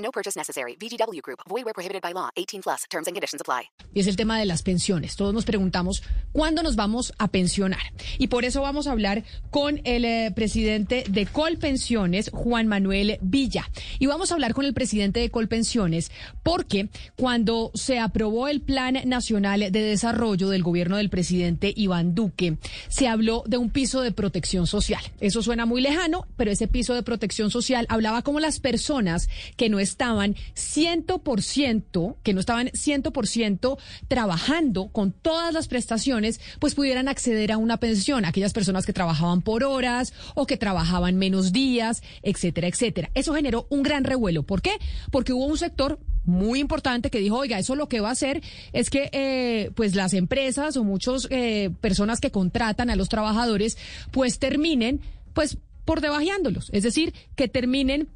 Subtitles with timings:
[0.00, 0.76] No purchase necessary.
[0.76, 1.40] VGW Group.
[1.48, 2.30] Void where prohibited by law.
[2.36, 2.84] 18 plus.
[2.90, 3.70] Terms and conditions apply.
[3.94, 5.16] Y es el tema de las pensiones.
[5.16, 7.80] Todos nos preguntamos cuándo nos vamos a pensionar.
[8.18, 13.68] Y por eso vamos a hablar con el eh, presidente de Colpensiones, Juan Manuel Villa.
[13.98, 16.10] Y vamos a hablar con el presidente de Colpensiones
[16.42, 22.58] porque cuando se aprobó el Plan Nacional de Desarrollo del gobierno del presidente Iván Duque,
[22.88, 25.02] se habló de un piso de protección social.
[25.20, 29.68] Eso suena muy lejano, pero ese piso de protección social hablaba como las personas que
[29.68, 37.52] no estaban 100%, que no estaban 100% trabajando con todas las prestaciones, pues pudieran acceder
[37.52, 42.68] a una pensión, aquellas personas que trabajaban por horas o que trabajaban menos días, etcétera,
[42.68, 43.10] etcétera.
[43.14, 44.42] Eso generó un gran revuelo.
[44.42, 44.72] ¿Por qué?
[45.10, 48.42] Porque hubo un sector muy importante que dijo, oiga, eso lo que va a hacer
[48.72, 53.78] es que eh, pues las empresas o muchas eh, personas que contratan a los trabajadores
[54.10, 55.00] pues terminen
[55.32, 58.08] pues por debajeándolos, es decir, que terminen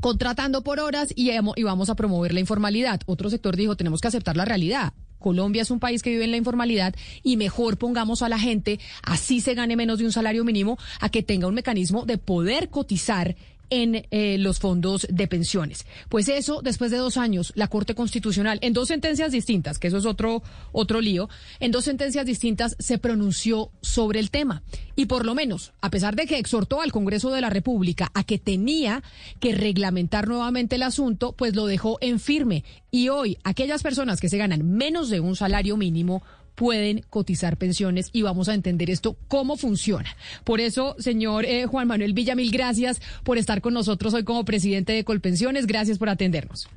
[0.00, 1.30] contratando por horas y,
[1.62, 3.00] vamos a promover la informalidad.
[3.06, 4.92] Otro sector dijo, tenemos que aceptar la realidad.
[5.18, 8.78] Colombia es un país que vive en la informalidad y mejor pongamos a la gente,
[9.02, 12.68] así se gane menos de un salario mínimo, a que tenga un mecanismo de poder
[12.68, 13.34] cotizar
[13.70, 15.86] en eh, los fondos de pensiones.
[16.08, 19.98] Pues eso, después de dos años, la Corte Constitucional, en dos sentencias distintas, que eso
[19.98, 21.28] es otro, otro lío,
[21.60, 24.62] en dos sentencias distintas se pronunció sobre el tema.
[24.94, 28.24] Y por lo menos, a pesar de que exhortó al Congreso de la República a
[28.24, 29.02] que tenía
[29.40, 32.64] que reglamentar nuevamente el asunto, pues lo dejó en firme.
[32.90, 36.22] Y hoy, aquellas personas que se ganan menos de un salario mínimo
[36.56, 40.16] pueden cotizar pensiones y vamos a entender esto cómo funciona.
[40.42, 44.92] Por eso, señor eh, Juan Manuel Villamil, gracias por estar con nosotros hoy como presidente
[44.92, 45.68] de Colpensiones.
[45.68, 46.68] Gracias por atendernos.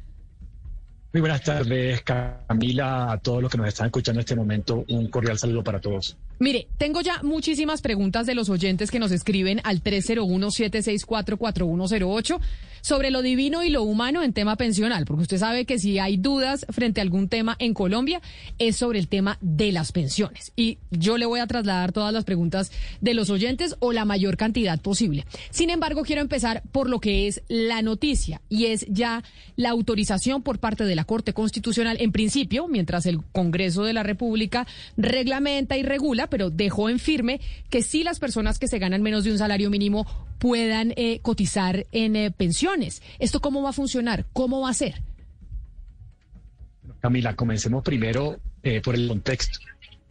[1.11, 4.85] Muy buenas tardes, Camila, a todos los que nos están escuchando en este momento.
[4.89, 6.15] Un cordial saludo para todos.
[6.37, 12.39] Mire, tengo ya muchísimas preguntas de los oyentes que nos escriben al 301-764-4108
[12.81, 16.17] sobre lo divino y lo humano en tema pensional, porque usted sabe que si hay
[16.17, 18.21] dudas frente a algún tema en Colombia
[18.57, 20.51] es sobre el tema de las pensiones.
[20.55, 24.37] Y yo le voy a trasladar todas las preguntas de los oyentes o la mayor
[24.37, 25.25] cantidad posible.
[25.49, 29.23] Sin embargo, quiero empezar por lo que es la noticia y es ya
[29.55, 34.03] la autorización por parte de la Corte Constitucional en principio, mientras el Congreso de la
[34.03, 37.39] República reglamenta y regula pero dejó en firme
[37.69, 40.05] que sí las personas que se ganan menos de un salario mínimo
[40.39, 43.03] puedan eh, cotizar en eh, pensiones.
[43.19, 44.25] ¿Esto cómo va a funcionar?
[44.33, 45.01] ¿Cómo va a ser?
[46.99, 49.59] Camila, comencemos primero eh, por el contexto.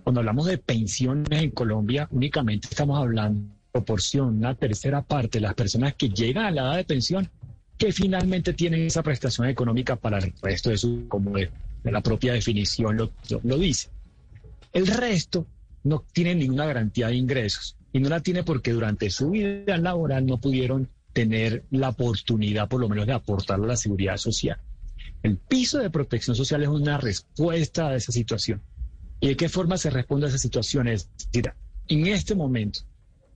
[0.05, 5.43] Cuando hablamos de pensiones en Colombia, únicamente estamos hablando de proporción, una tercera parte de
[5.43, 7.29] las personas que llegan a la edad de pensión
[7.77, 11.51] que finalmente tienen esa prestación económica para el resto de su, como de,
[11.85, 13.13] la propia definición lo,
[13.45, 13.89] lo dice.
[14.73, 15.47] El resto
[15.85, 20.25] no tienen ninguna garantía de ingresos y no la tiene porque durante su vida laboral
[20.25, 24.57] no pudieron tener la oportunidad por lo menos de aportar a la seguridad social.
[25.25, 28.63] El piso de protección social es una respuesta a esa situación.
[29.19, 30.87] ¿Y de qué forma se responde a esa situación?
[30.87, 31.53] Es decir,
[31.89, 32.81] en este momento,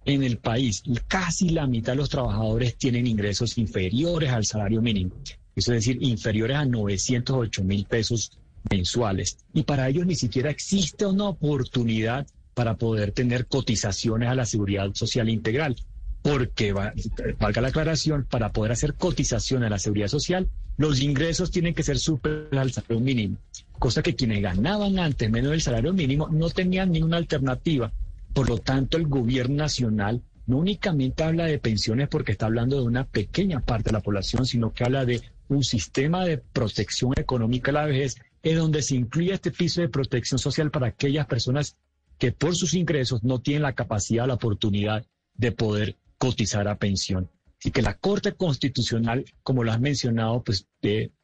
[0.04, 5.16] en el país, casi la mitad de los trabajadores tienen ingresos inferiores al salario mínimo.
[5.56, 8.38] Es decir, inferiores a 908 mil pesos
[8.70, 9.38] mensuales.
[9.52, 14.90] Y para ellos ni siquiera existe una oportunidad para poder tener cotizaciones a la seguridad
[14.94, 15.76] social integral.
[16.22, 21.74] Porque, valga la aclaración, para poder hacer cotización a la seguridad social, los ingresos tienen
[21.74, 23.36] que ser superiores al salario mínimo.
[23.78, 27.92] Cosa que quienes ganaban antes menos del salario mínimo no tenían ninguna alternativa.
[28.32, 32.82] Por lo tanto, el gobierno nacional no únicamente habla de pensiones porque está hablando de
[32.86, 37.71] una pequeña parte de la población, sino que habla de un sistema de protección económica
[37.71, 41.77] a la vejez en donde se incluye este piso de protección social para aquellas personas
[42.18, 45.04] que por sus ingresos no tienen la capacidad, la oportunidad
[45.34, 47.30] de poder cotizar a pensión.
[47.59, 50.66] Así que la Corte Constitucional, como lo has mencionado, pues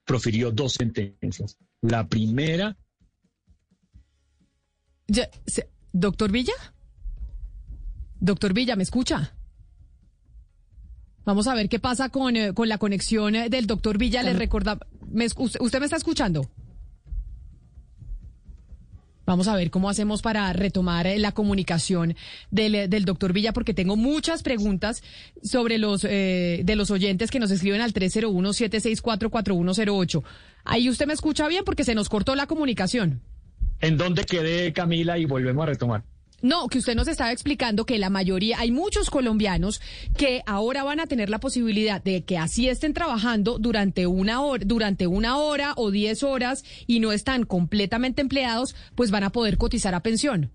[0.04, 1.56] profirió dos sentencias.
[1.80, 2.76] La primera...
[5.92, 6.52] Doctor Villa.
[8.20, 9.34] Doctor Villa, ¿me escucha?
[11.24, 14.22] Vamos a ver qué pasa con, eh, con la conexión eh, del doctor Villa.
[14.22, 14.78] Le recuerda,
[15.60, 16.50] ¿usted me está escuchando?
[19.28, 22.16] Vamos a ver cómo hacemos para retomar eh, la comunicación
[22.50, 25.02] del, eh, del doctor Villa, porque tengo muchas preguntas
[25.42, 30.22] sobre los eh, de los oyentes que nos escriben al 301-764-4108.
[30.64, 33.20] Ahí usted me escucha bien porque se nos cortó la comunicación.
[33.80, 35.18] ¿En dónde quedé, Camila?
[35.18, 36.04] Y volvemos a retomar.
[36.40, 39.80] No, que usted nos estaba explicando que la mayoría, hay muchos colombianos
[40.16, 44.62] que ahora van a tener la posibilidad de que así estén trabajando durante una hora,
[44.64, 49.58] durante una hora o diez horas y no están completamente empleados, pues van a poder
[49.58, 50.52] cotizar a pensión.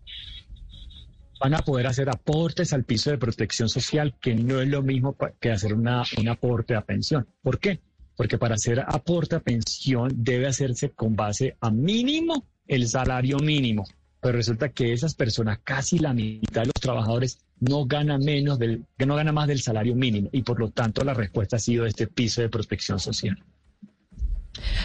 [1.42, 5.18] Van a poder hacer aportes al piso de protección social, que no es lo mismo
[5.42, 7.28] que hacer una, un aporte a pensión.
[7.42, 7.82] ¿Por qué?
[8.16, 13.84] Porque para hacer aporte a pensión debe hacerse con base a mínimo el salario mínimo
[14.24, 18.86] pero resulta que esas personas, casi la mitad de los trabajadores, no gana menos del,
[18.98, 21.86] que no gana más del salario mínimo y por lo tanto la respuesta ha sido
[21.86, 23.38] este piso de protección social.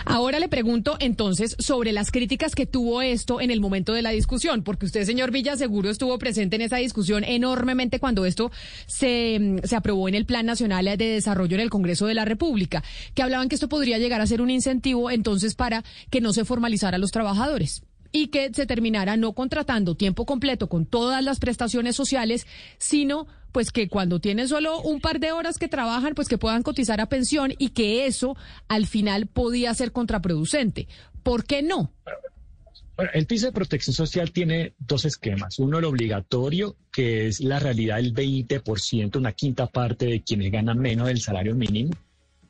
[0.06, 4.10] Ahora le pregunto entonces sobre las críticas que tuvo esto en el momento de la
[4.10, 8.50] discusión, porque usted, señor Villa, seguro estuvo presente en esa discusión enormemente cuando esto
[8.86, 12.82] se, se aprobó en el Plan Nacional de Desarrollo en el Congreso de la República,
[13.14, 16.44] que hablaban que esto podría llegar a ser un incentivo entonces para que no se
[16.44, 17.82] formalizara los trabajadores
[18.12, 22.46] y que se terminara no contratando tiempo completo con todas las prestaciones sociales,
[22.78, 26.62] sino pues que cuando tienen solo un par de horas que trabajan, pues que puedan
[26.62, 28.36] cotizar a pensión y que eso
[28.68, 30.86] al final podía ser contraproducente.
[31.22, 31.92] ¿Por qué no?
[32.96, 35.58] Bueno, el piso de protección social tiene dos esquemas.
[35.60, 40.78] Uno, el obligatorio, que es la realidad del 20%, una quinta parte de quienes ganan
[40.78, 41.92] menos del salario mínimo.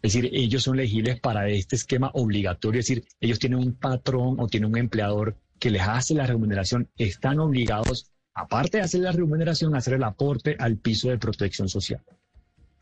[0.00, 4.36] Es decir, ellos son elegibles para este esquema obligatorio, es decir, ellos tienen un patrón
[4.38, 9.12] o tienen un empleador que les hace la remuneración están obligados, aparte de hacer la
[9.12, 12.02] remuneración, a hacer el aporte al piso de protección social.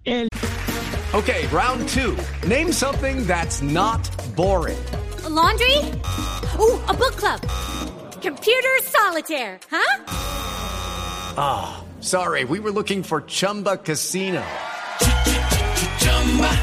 [0.04, 0.28] El...
[1.14, 2.16] Okay, round two.
[2.46, 4.78] Name something that's not boring.
[5.24, 5.78] A laundry?
[6.58, 7.40] Ooh, a book club.
[8.20, 10.04] Computer solitaire, huh?
[11.38, 14.42] Ah, oh, sorry, we were looking for Chumba Casino.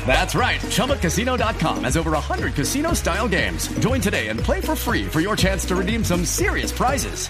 [0.05, 0.59] That's right.
[0.61, 3.67] ChumbaCasino.com has over 100 casino style games.
[3.79, 7.29] Join today and play for free for your chance to redeem some serious prizes.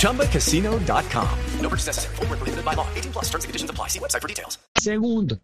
[0.00, 1.38] ChumbaCasino.com.
[1.60, 2.16] No purchase necessary.
[2.16, 2.88] Forward, prohibited by law.
[2.94, 3.88] 18 plus terms and conditions apply.
[3.88, 4.58] See website for details.
[4.78, 5.38] Segundo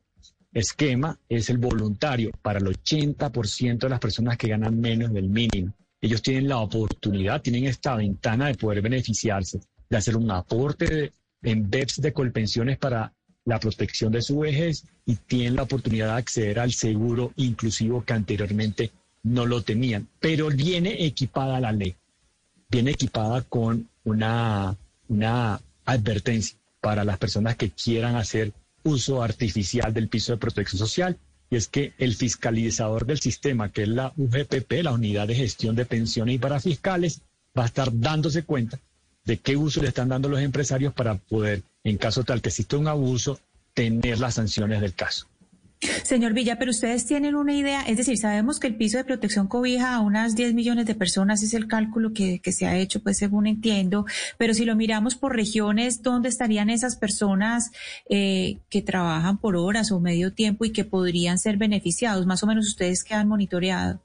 [0.54, 5.74] esquema es el voluntario para el 80% de las personas que ganan menos del mínimo.
[6.00, 11.12] Ellos tienen la oportunidad, tienen esta ventana de poder beneficiarse, de hacer un aporte de,
[11.42, 13.12] en BEPS de colpensiones para
[13.44, 18.12] la protección de su vejez y tienen la oportunidad de acceder al seguro inclusivo que
[18.12, 18.92] anteriormente
[19.22, 20.08] no lo tenían.
[20.20, 21.96] Pero viene equipada la ley,
[22.70, 24.76] viene equipada con una,
[25.08, 28.52] una advertencia para las personas que quieran hacer
[28.84, 31.18] uso artificial del piso de protección social.
[31.50, 35.76] Y es que el fiscalizador del sistema, que es la UGPP, la Unidad de Gestión
[35.76, 37.20] de Pensiones y Parafiscales,
[37.56, 38.80] va a estar dándose cuenta
[39.24, 42.76] de qué uso le están dando los empresarios para poder en caso tal que exista
[42.76, 43.40] un abuso,
[43.74, 45.26] tener las sanciones del caso.
[46.04, 49.48] Señor Villa, pero ustedes tienen una idea, es decir, sabemos que el piso de protección
[49.48, 53.18] cobija a unas 10 millones de personas, es el cálculo que, se ha hecho, pues
[53.18, 54.06] según entiendo,
[54.38, 57.72] pero si lo miramos por regiones, ¿dónde estarían esas personas
[58.08, 62.26] eh, que trabajan por horas o medio tiempo y que podrían ser beneficiados?
[62.26, 64.00] Más o menos ustedes que han monitoreado.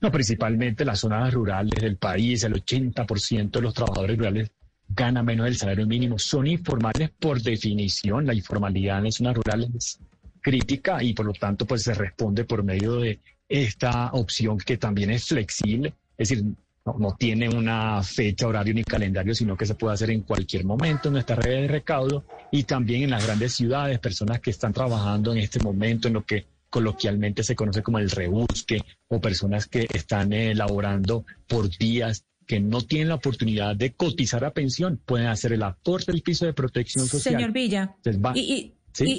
[0.00, 4.50] No, principalmente las zonas rurales del país, el 80% de los trabajadores rurales
[4.94, 6.18] gana menos del salario mínimo.
[6.18, 8.26] Son informales por definición.
[8.26, 9.98] La informalidad en zonas rurales es
[10.40, 15.10] crítica y por lo tanto pues se responde por medio de esta opción que también
[15.10, 15.94] es flexible.
[16.16, 16.44] Es decir,
[16.84, 21.08] no, tiene una fecha, horario ni calendario, sino que se puede hacer en cualquier momento
[21.08, 25.32] en nuestra red de recaudo y también en las grandes ciudades, personas que están trabajando
[25.32, 29.86] en este momento en lo que coloquialmente se conoce como el rebusque o personas que
[29.92, 35.54] están elaborando por días que no tienen la oportunidad de cotizar a pensión pueden hacer
[35.54, 37.36] el aporte del piso de protección social.
[37.36, 37.96] Señor Villa,
[38.34, 38.74] y,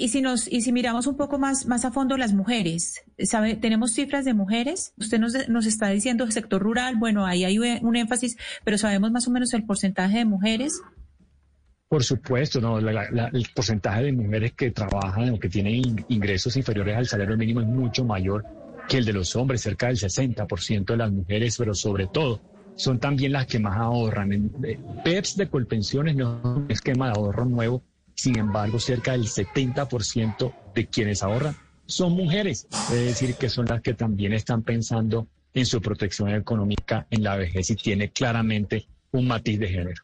[0.07, 3.55] si nos y si miramos un poco más más a fondo las mujeres, ¿sabe?
[3.55, 4.93] Tenemos cifras de mujeres.
[4.97, 9.09] Usted nos, nos está diciendo el sector rural, bueno, ahí hay un énfasis, pero sabemos
[9.09, 10.79] más o menos el porcentaje de mujeres.
[11.87, 17.07] Por supuesto, no, el porcentaje de mujeres que trabajan o que tienen ingresos inferiores al
[17.07, 18.45] salario mínimo es mucho mayor
[18.87, 22.99] que el de los hombres, cerca del 60% de las mujeres, pero sobre todo son
[22.99, 24.51] también las que más ahorran.
[25.03, 27.83] PEPS de Colpensiones no es un esquema de ahorro nuevo,
[28.15, 33.81] sin embargo, cerca del 70% de quienes ahorran son mujeres, es decir, que son las
[33.81, 39.27] que también están pensando en su protección económica en la vejez y tiene claramente un
[39.27, 40.03] matiz de género.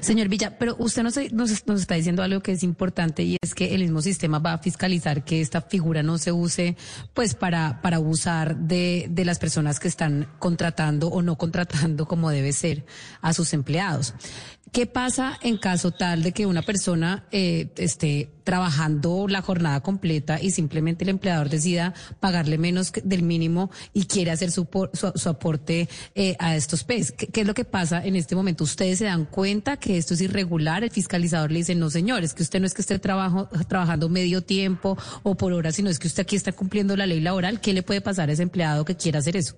[0.00, 3.74] Señor Villa, pero usted nos, nos, está diciendo algo que es importante y es que
[3.74, 6.76] el mismo sistema va a fiscalizar que esta figura no se use
[7.14, 12.30] pues para, para abusar de, de las personas que están contratando o no contratando como
[12.30, 12.84] debe ser
[13.20, 14.14] a sus empleados.
[14.72, 20.40] ¿Qué pasa en caso tal de que una persona eh, esté trabajando la jornada completa
[20.40, 25.90] y simplemente el empleador decida pagarle menos del mínimo y quiere hacer su, su, aporte
[26.14, 27.12] eh, a estos PES?
[27.12, 28.64] ¿Qué, ¿Qué, es lo que pasa en este momento?
[28.64, 30.82] ¿Ustedes se dan cuenta que esto es irregular?
[30.82, 34.40] El fiscalizador le dice, no señores, que usted no es que esté trabajo, trabajando medio
[34.40, 37.60] tiempo o por hora, sino es que usted aquí está cumpliendo la ley laboral.
[37.60, 39.54] ¿Qué le puede pasar a ese empleado que quiera hacer eso?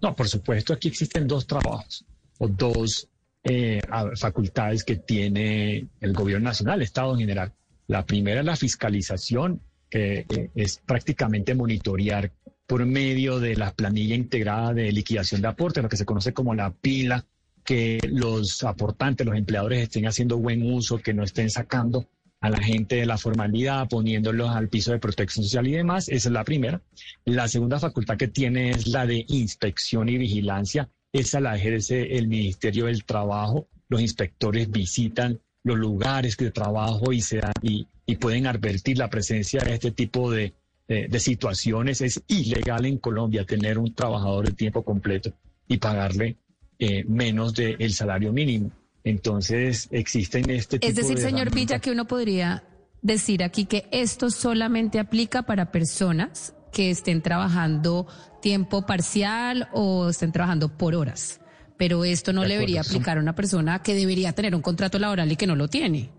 [0.00, 2.02] No, por supuesto, aquí existen dos trabajos
[2.38, 3.10] o dos
[3.48, 3.80] eh,
[4.16, 7.52] facultades que tiene el gobierno nacional, el Estado en general.
[7.86, 10.26] La primera es la fiscalización, que
[10.56, 12.32] es prácticamente monitorear
[12.66, 16.54] por medio de la planilla integrada de liquidación de aportes, lo que se conoce como
[16.54, 17.24] la pila,
[17.64, 22.08] que los aportantes, los empleadores estén haciendo buen uso, que no estén sacando
[22.40, 26.08] a la gente de la formalidad, poniéndolos al piso de protección social y demás.
[26.08, 26.82] Esa es la primera.
[27.24, 30.88] La segunda facultad que tiene es la de inspección y vigilancia,
[31.18, 33.66] esa la ejerce el Ministerio del Trabajo.
[33.88, 39.60] Los inspectores visitan los lugares de trabajo y, se y, y pueden advertir la presencia
[39.60, 40.54] de este tipo de,
[40.86, 42.00] de, de, situaciones.
[42.00, 45.32] Es ilegal en Colombia tener un trabajador de tiempo completo
[45.68, 46.36] y pagarle
[46.78, 48.70] eh, menos del salario mínimo.
[49.02, 52.64] Entonces existen este tipo Es decir, de señor Villa, que uno podría
[53.02, 58.06] decir aquí que esto solamente aplica para personas que estén trabajando
[58.42, 61.40] tiempo parcial o estén trabajando por horas.
[61.78, 65.32] Pero esto no le debería aplicar a una persona que debería tener un contrato laboral
[65.32, 66.10] y que no lo tiene.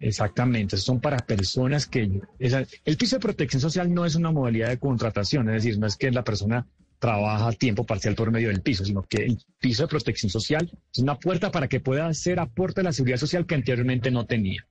[0.00, 2.10] Exactamente, son para personas que...
[2.40, 5.86] Esa, el piso de protección social no es una modalidad de contratación, es decir, no
[5.86, 6.66] es que la persona
[6.98, 10.98] trabaja tiempo parcial por medio del piso, sino que el piso de protección social es
[10.98, 14.66] una puerta para que pueda hacer aporte a la seguridad social que anteriormente no tenía.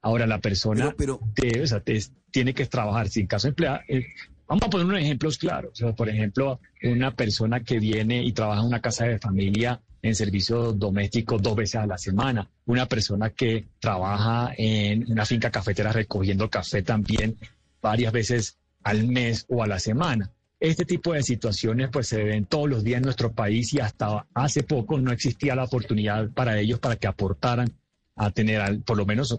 [0.00, 2.00] Ahora la persona pero, pero, debe, o sea, te,
[2.30, 4.06] tiene que trabajar, si en caso de empleado, eh,
[4.52, 5.82] Vamos a poner unos ejemplos claros.
[5.96, 10.74] Por ejemplo, una persona que viene y trabaja en una casa de familia en servicio
[10.74, 12.50] doméstico dos veces a la semana.
[12.66, 17.38] Una persona que trabaja en una finca cafetera recogiendo café también
[17.80, 20.30] varias veces al mes o a la semana.
[20.60, 24.26] Este tipo de situaciones pues se ven todos los días en nuestro país y hasta
[24.34, 27.72] hace poco no existía la oportunidad para ellos para que aportaran
[28.16, 29.34] a tener por lo menos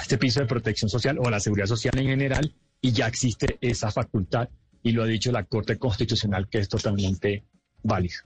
[0.00, 3.56] este piso de protección social o a la seguridad social en general y ya existe
[3.62, 4.50] esa facultad
[4.82, 7.42] y lo ha dicho la Corte Constitucional que es totalmente
[7.82, 8.16] válido.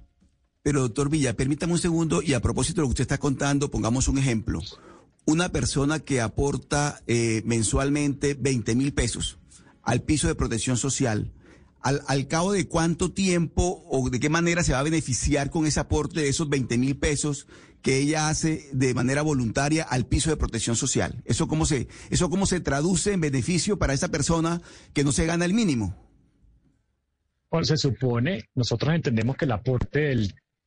[0.64, 3.70] Pero doctor Villa, permítame un segundo y a propósito de lo que usted está contando,
[3.70, 4.60] pongamos un ejemplo.
[5.26, 9.38] Una persona que aporta eh, mensualmente 20 mil pesos
[9.84, 11.30] al piso de protección social,
[11.88, 15.80] al, cabo de cuánto tiempo o de qué manera se va a beneficiar con ese
[15.80, 17.46] aporte de esos 20 mil pesos
[17.82, 21.22] que ella hace de manera voluntaria al piso de protección social.
[21.24, 24.60] ¿Eso cómo se, eso cómo se traduce en beneficio para esa persona
[24.92, 25.94] que no se gana el mínimo?
[27.50, 30.14] Bueno, se supone, nosotros entendemos que el aporte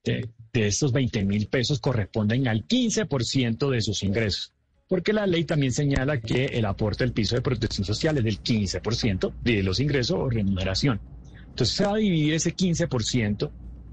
[0.04, 4.54] de, de estos 20 mil pesos corresponden al 15% de sus ingresos
[4.92, 8.44] porque la ley también señala que el aporte del piso de protección social es del
[8.44, 11.00] 15% de los ingresos o remuneración.
[11.48, 13.50] Entonces se va a dividir ese 15%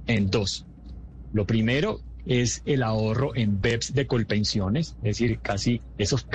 [0.09, 0.67] en dos.
[1.31, 6.27] Lo primero es el ahorro en BEPS de colpensiones, es decir, casi esos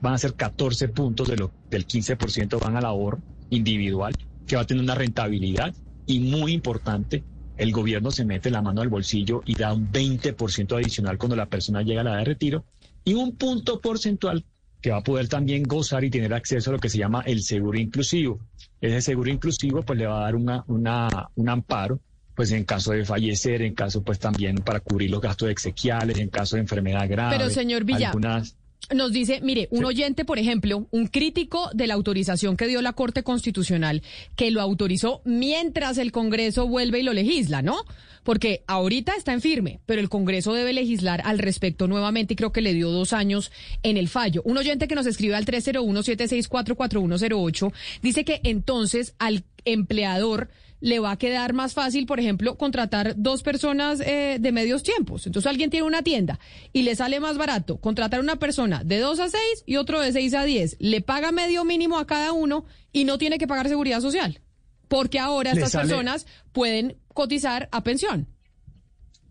[0.00, 4.14] van a ser 14 puntos de lo, del 15% van al ahorro individual,
[4.46, 5.74] que va a tener una rentabilidad
[6.06, 7.22] y muy importante,
[7.54, 11.50] el gobierno se mete la mano al bolsillo y da un 20% adicional cuando la
[11.50, 12.64] persona llega a la edad de retiro
[13.10, 14.44] y un punto porcentual
[14.80, 17.42] que va a poder también gozar y tener acceso a lo que se llama el
[17.42, 18.38] seguro inclusivo.
[18.80, 22.00] Ese seguro inclusivo pues le va a dar una, una, un amparo
[22.36, 26.28] pues en caso de fallecer, en caso pues también para cubrir los gastos exequiales, en
[26.28, 27.36] caso de enfermedad grave.
[27.36, 28.56] Pero señor Villa, algunas...
[28.94, 29.84] Nos dice, mire, un sí.
[29.84, 34.02] oyente, por ejemplo, un crítico de la autorización que dio la Corte Constitucional,
[34.34, 37.84] que lo autorizó mientras el Congreso vuelve y lo legisla, ¿no?
[38.24, 42.50] Porque ahorita está en firme, pero el Congreso debe legislar al respecto nuevamente y creo
[42.52, 43.52] que le dio dos años
[43.84, 44.42] en el fallo.
[44.44, 47.72] Un oyente que nos escribe al 301-764-4108
[48.02, 53.42] dice que entonces al empleador le va a quedar más fácil, por ejemplo, contratar dos
[53.42, 55.26] personas eh, de medios tiempos.
[55.26, 56.40] Entonces alguien tiene una tienda
[56.72, 60.12] y le sale más barato contratar una persona de 2 a 6 y otro de
[60.12, 60.76] 6 a 10.
[60.80, 64.40] Le paga medio mínimo a cada uno y no tiene que pagar seguridad social.
[64.88, 68.26] Porque ahora estas sale, personas pueden cotizar a pensión.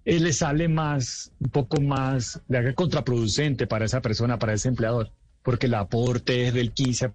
[0.05, 4.69] Eh, le sale más, un poco más, le haga contraproducente para esa persona, para ese
[4.69, 5.11] empleador,
[5.43, 7.13] porque el aporte es del 15%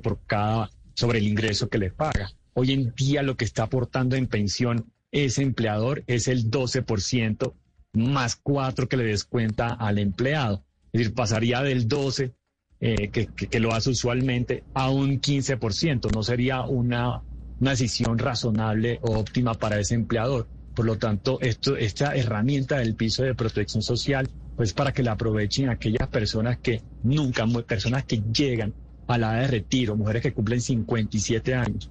[0.00, 2.30] por cada, sobre el ingreso que le paga.
[2.54, 7.52] Hoy en día lo que está aportando en pensión ese empleador es el 12%
[7.94, 10.64] más 4 que le descuenta al empleado.
[10.92, 12.32] Es decir, pasaría del 12
[12.80, 16.12] eh, que, lo hace usualmente a un 15%.
[16.12, 17.22] No sería una,
[17.60, 20.46] una decisión razonable o óptima para ese empleador.
[20.74, 25.68] Por lo tanto, esta herramienta del piso de protección social, pues para que la aprovechen
[25.68, 28.74] aquellas personas que nunca, personas que llegan
[29.06, 31.90] a la edad de retiro, mujeres que cumplen 57 años,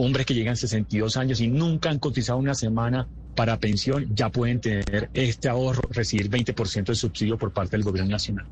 [0.00, 4.30] hombres que llegan a 62 años y nunca han cotizado una semana para pensión, ya
[4.30, 8.46] pueden tener este ahorro, recibir 20% de subsidio por parte del gobierno nacional.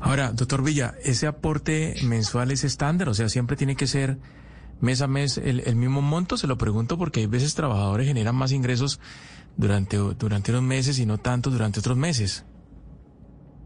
[0.00, 3.08] Ahora, doctor Villa, ¿ese aporte mensual es estándar?
[3.08, 4.18] O sea, siempre tiene que ser
[4.80, 6.36] mes a mes el, el, mismo monto?
[6.36, 9.00] Se lo pregunto porque hay veces trabajadores generan más ingresos
[9.56, 12.44] durante, durante unos meses y no tanto durante otros meses.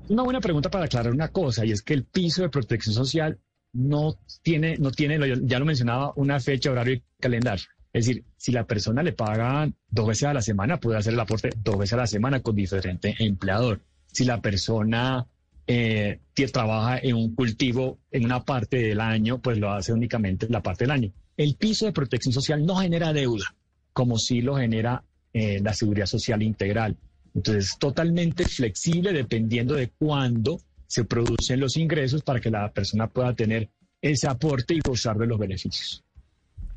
[0.09, 3.39] Una buena pregunta para aclarar una cosa, y es que el piso de protección social
[3.79, 7.65] no tiene, no tiene, ya lo mencionaba, una fecha, horario y calendario.
[7.93, 11.21] Es decir, si la persona le paga dos veces a la semana, puede hacer el
[11.21, 13.81] aporte dos veces a la semana con diferente empleador.
[14.07, 15.27] Si la persona
[15.67, 16.21] eh,
[16.53, 20.63] trabaja en un cultivo en una parte del año, pues lo hace únicamente en la
[20.63, 21.13] parte del año.
[21.37, 23.55] El piso de protección social no genera deuda,
[23.93, 26.97] como sí lo genera eh, la seguridad social integral.
[27.35, 33.07] Entonces, es totalmente flexible dependiendo de cuándo se producen los ingresos para que la persona
[33.09, 33.71] pueda tener
[34.03, 36.03] ese aporte y gozar de los beneficios.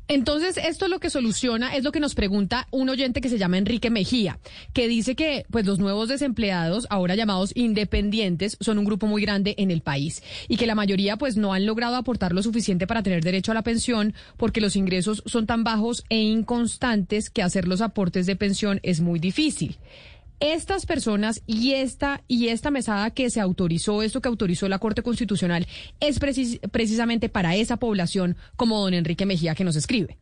[0.08, 3.38] Entonces, esto es lo que soluciona, es lo que nos pregunta un oyente que se
[3.38, 4.40] llama Enrique Mejía,
[4.74, 9.54] que dice que pues los nuevos desempleados, ahora llamados independientes, son un grupo muy grande
[9.56, 13.02] en el país y que la mayoría pues no han logrado aportar lo suficiente para
[13.02, 17.66] tener derecho a la pensión porque los ingresos son tan bajos e inconstantes que hacer
[17.66, 19.78] los aportes de pensión es muy difícil
[20.42, 25.02] estas personas y esta y esta mesada que se autorizó, esto que autorizó la Corte
[25.02, 25.68] Constitucional,
[26.00, 30.18] es precis precisamente para esa población, como don Enrique Mejía que nos escribe.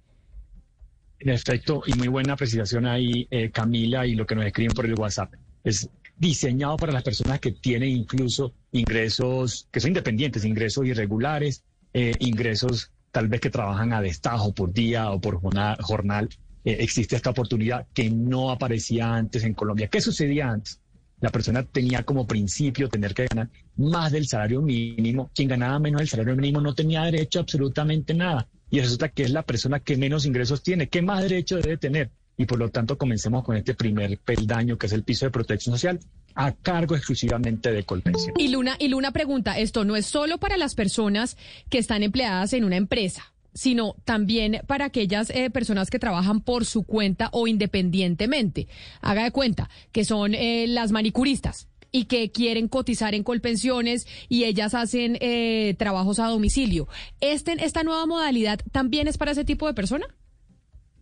[1.21, 4.85] En efecto, y muy buena apreciación ahí, eh, Camila, y lo que nos escriben por
[4.85, 5.33] el WhatsApp.
[5.65, 12.13] Es diseñado para las personas que tienen incluso ingresos, que son independientes, ingresos irregulares, eh,
[12.21, 16.29] ingresos tal vez que trabajan a destajo por día o por jornal
[16.65, 19.89] eh, existe esta oportunidad que no aparecía antes en Colombia.
[19.89, 20.81] ¿Qué sucedía antes?
[21.21, 25.31] La persona tenía como principio tener que ganar más del salario mínimo.
[25.35, 28.49] Quien ganaba menos del salario mínimo no tenía derecho a absolutamente nada.
[28.71, 30.89] Y resulta que es la persona que menos ingresos tiene.
[30.89, 32.11] ¿Qué más derecho debe tener?
[32.37, 35.75] Y por lo tanto comencemos con este primer peldaño que es el piso de protección
[35.75, 36.01] social
[36.35, 38.35] a cargo exclusivamente de Colpensión.
[38.39, 41.37] Y Luna, y Luna pregunta, esto no es solo para las personas
[41.69, 46.65] que están empleadas en una empresa sino también para aquellas eh, personas que trabajan por
[46.65, 48.69] su cuenta o independientemente.
[49.01, 54.45] Haga de cuenta que son eh, las manicuristas y que quieren cotizar en Colpensiones y
[54.45, 56.89] ellas hacen eh, trabajos a domicilio.
[57.21, 60.07] Este, ¿Esta nueva modalidad también es para ese tipo de persona?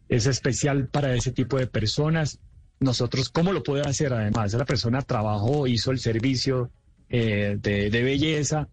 [0.09, 2.41] Es especial para ese tipo de personas.
[2.81, 4.55] Nosotros, ¿cómo lo puede hacer además?
[4.55, 6.71] La persona trabajó, hizo el servicio
[7.11, 8.69] de, de belleza,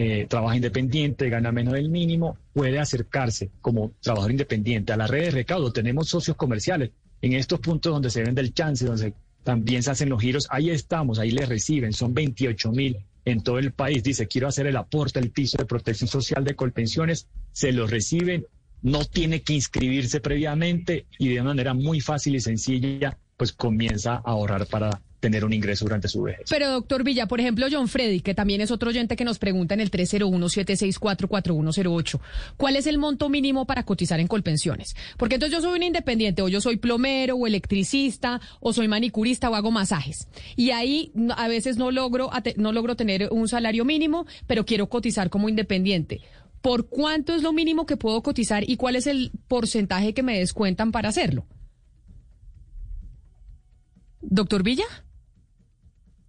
[0.00, 5.24] eh, trabaja independiente, gana menos del mínimo, puede acercarse como trabajador independiente a la red
[5.24, 5.72] de recaudo.
[5.72, 10.08] Tenemos socios comerciales en estos puntos donde se vende el chance, donde también se hacen
[10.08, 10.46] los giros.
[10.50, 14.04] Ahí estamos, ahí le reciben, son 28 mil en todo el país.
[14.04, 18.46] Dice, quiero hacer el aporte al piso de protección social de Colpensiones, se lo reciben,
[18.82, 24.30] no tiene que inscribirse previamente y de manera muy fácil y sencilla, pues comienza a
[24.30, 26.46] ahorrar para tener un ingreso durante su vejez.
[26.48, 29.74] Pero doctor Villa, por ejemplo, John Freddy, que también es otro oyente que nos pregunta
[29.74, 32.20] en el 301-764-4108,
[32.56, 34.94] ¿cuál es el monto mínimo para cotizar en Colpensiones?
[35.16, 39.50] Porque entonces yo soy un independiente, o yo soy plomero, o electricista, o soy manicurista,
[39.50, 40.28] o hago masajes.
[40.56, 45.28] Y ahí a veces no logro, no logro tener un salario mínimo, pero quiero cotizar
[45.30, 46.20] como independiente.
[46.60, 50.38] ¿Por cuánto es lo mínimo que puedo cotizar y cuál es el porcentaje que me
[50.38, 51.46] descuentan para hacerlo?
[54.20, 54.84] Doctor Villa.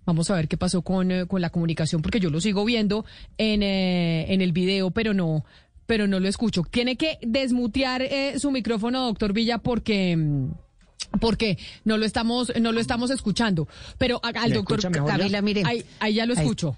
[0.10, 3.06] Vamos a ver qué pasó con, eh, con la comunicación, porque yo lo sigo viendo
[3.38, 5.46] en, eh, en el video, pero no,
[5.86, 6.64] pero no lo escucho.
[6.64, 10.48] Tiene que desmutear eh, su micrófono, doctor Villa, porque mm,
[11.22, 13.68] porque no lo estamos no lo estamos escuchando.
[14.00, 15.62] Pero al doctor Camila, mire,
[16.00, 16.76] ahí, ya lo escucho.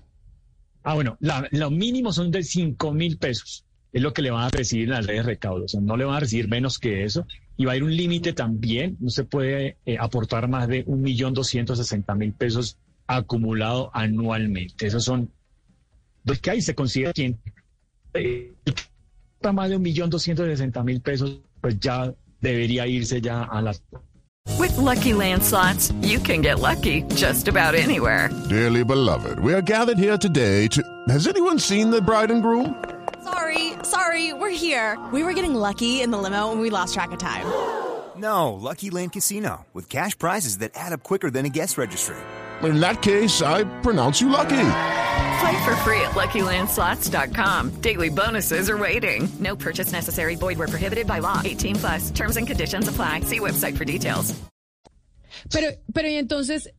[0.83, 3.63] Ah, bueno, lo mínimo son de cinco mil pesos.
[3.93, 5.63] Es lo que le van a recibir en las redes de recaudo.
[5.63, 7.95] O sea, no le van a recibir menos que eso y va a ir un
[7.95, 8.97] límite también.
[8.99, 12.77] No se puede aportar más de un millón doscientos sesenta mil pesos
[13.15, 14.87] acumulado anualmente.
[14.87, 15.31] Esos son
[16.23, 17.39] los que ahí se considera quien
[18.13, 18.53] eh,
[19.53, 23.81] más de un millón doscientos sesenta mil pesos, pues ya debería irse ya a las.
[24.57, 28.29] With lucky landslots, you can get lucky just about anywhere.
[28.49, 30.81] Dearly beloved, we are gathered here today to.
[31.09, 32.75] Has anyone seen the bride and groom?
[33.23, 34.97] Sorry, sorry, we're here.
[35.11, 37.45] We were getting lucky in the limo and we lost track of time.
[38.17, 42.17] No, Lucky Land Casino, with cash prizes that add up quicker than a guest registry.
[42.63, 44.49] In that case, I pronounce you lucky.
[45.41, 47.81] Play for free at LuckyLandSlots.com.
[47.81, 49.27] Daily bonuses are waiting.
[49.39, 50.35] No purchase necessary.
[50.35, 51.41] Void where prohibited by law.
[51.43, 52.11] 18 plus.
[52.11, 53.21] Terms and conditions apply.
[53.21, 54.35] See website for details.
[55.49, 56.69] Pero, pero y entonces,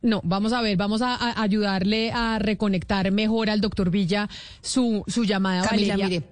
[0.00, 4.28] no, vamos a ver, vamos a, a ayudarle a reconectar mejor al doctor Villa
[4.62, 5.68] su, su llamada.
[5.68, 6.20] Camila, Valeria.
[6.20, 6.31] mire,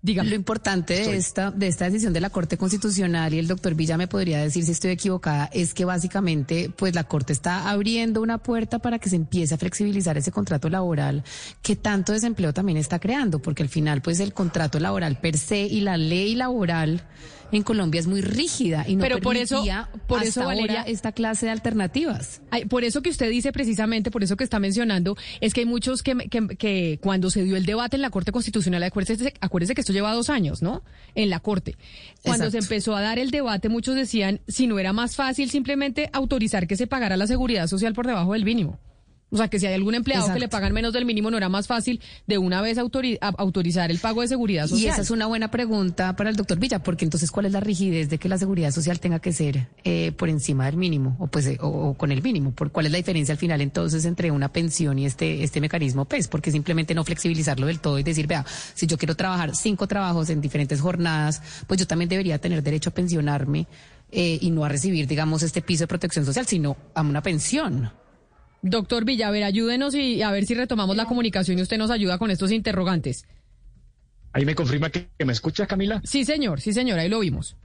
[0.00, 3.96] Lo importante de esta, de esta decisión de la Corte Constitucional, y el doctor Villa
[3.96, 8.38] me podría decir si estoy equivocada, es que básicamente, pues la Corte está abriendo una
[8.38, 11.24] puerta para que se empiece a flexibilizar ese contrato laboral
[11.62, 15.62] que tanto desempleo también está creando, porque al final, pues el contrato laboral per se
[15.66, 17.02] y la ley laboral
[17.50, 20.82] en Colombia es muy rígida y no Pero por eso- permitía por hasta eso, ahora
[20.82, 22.42] esta clase de alternativas.
[22.68, 26.02] Por eso que usted dice precisamente, por eso que está mencionando, es que hay muchos
[26.02, 29.80] que, que, que cuando se dio el debate en la Corte Constitucional, acuérdese, acuérdese que
[29.88, 30.82] esto lleva dos años, ¿no?
[31.14, 31.76] En la Corte.
[32.22, 36.10] Cuando se empezó a dar el debate, muchos decían, si no era más fácil simplemente
[36.12, 38.78] autorizar que se pagara la seguridad social por debajo del mínimo.
[39.30, 41.50] O sea, que si hay algún empleado que le pagan menos del mínimo, no era
[41.50, 44.84] más fácil de una vez autori- autorizar el pago de seguridad social.
[44.86, 47.60] Y esa es una buena pregunta para el doctor Villa, porque entonces, ¿cuál es la
[47.60, 51.26] rigidez de que la seguridad social tenga que ser eh, por encima del mínimo o
[51.26, 52.52] pues eh, o, o con el mínimo?
[52.52, 56.06] ¿Por cuál es la diferencia al final entonces entre una pensión y este este mecanismo
[56.06, 56.28] PES?
[56.28, 60.30] Porque simplemente no flexibilizarlo del todo y decir, vea, si yo quiero trabajar cinco trabajos
[60.30, 63.66] en diferentes jornadas, pues yo también debería tener derecho a pensionarme
[64.10, 67.90] eh, y no a recibir, digamos, este piso de protección social, sino a una pensión.
[68.62, 71.90] Doctor Villa, a ver, ayúdenos y a ver si retomamos la comunicación y usted nos
[71.90, 73.26] ayuda con estos interrogantes.
[74.32, 76.00] Ahí me confirma que, que me escuchas, Camila.
[76.04, 77.56] Sí, señor, sí, señor, ahí lo vimos.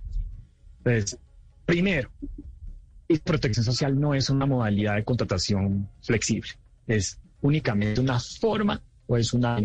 [0.79, 1.17] Entonces,
[1.65, 2.09] primero,
[3.07, 6.51] y protección social no es una modalidad de contratación flexible.
[6.87, 9.59] Es únicamente una forma o es una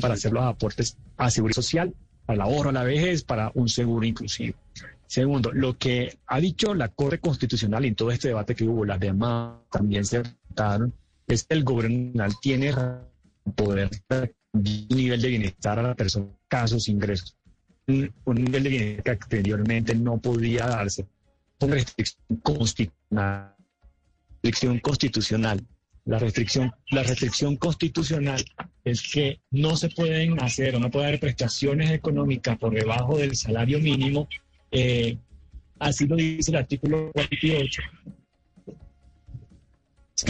[0.00, 3.68] para hacer los aportes a seguridad social, para el ahorro a la vejez, para un
[3.68, 4.56] seguro inclusivo.
[5.10, 9.00] Segundo, lo que ha dicho la Corte Constitucional en todo este debate que hubo, las
[9.00, 10.94] demás también se trataron,
[11.26, 12.72] es que el gobierno tiene
[13.56, 13.90] poder
[14.52, 17.36] un nivel de bienestar a la persona, casos, ingresos
[17.88, 21.04] un, nivel de bienestar que anteriormente no podía darse
[21.58, 23.56] por restricción constitucional.
[24.44, 25.66] Restricción constitucional.
[26.04, 28.44] La restricción, la restricción constitucional
[28.84, 33.34] es que no se pueden hacer o no puede haber prestaciones económicas por debajo del
[33.34, 34.28] salario mínimo.
[34.70, 35.18] Eh,
[35.78, 37.82] así lo dice el artículo 48.
[40.16, 40.24] Es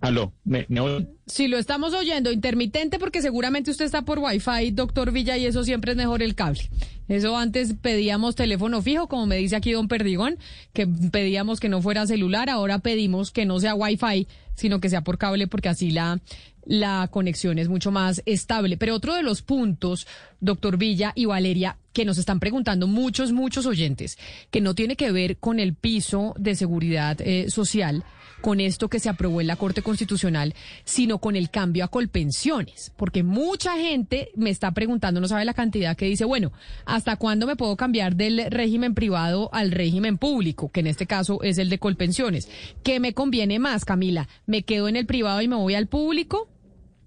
[0.00, 1.08] aló, ¿me, me oyen?
[1.26, 5.64] Si lo estamos oyendo intermitente porque seguramente usted está por Wi-Fi, doctor Villa, y eso
[5.64, 6.68] siempre es mejor el cable.
[7.08, 10.38] Eso antes pedíamos teléfono fijo, como me dice aquí don Perdigón,
[10.72, 15.02] que pedíamos que no fuera celular, ahora pedimos que no sea Wi-Fi, sino que sea
[15.02, 16.20] por cable porque así la,
[16.64, 18.76] la conexión es mucho más estable.
[18.76, 20.06] Pero otro de los puntos,
[20.40, 24.18] doctor Villa y Valeria, que nos están preguntando muchos, muchos oyentes,
[24.50, 28.04] que no tiene que ver con el piso de seguridad eh, social,
[28.40, 32.92] con esto que se aprobó en la Corte Constitucional, sino con el cambio a colpensiones.
[32.96, 36.52] Porque mucha gente me está preguntando, no sabe la cantidad, que dice, bueno,
[36.84, 40.70] ¿hasta cuándo me puedo cambiar del régimen privado al régimen público?
[40.70, 42.48] Que en este caso es el de colpensiones.
[42.82, 44.28] ¿Qué me conviene más, Camila?
[44.46, 46.48] ¿Me quedo en el privado y me voy al público?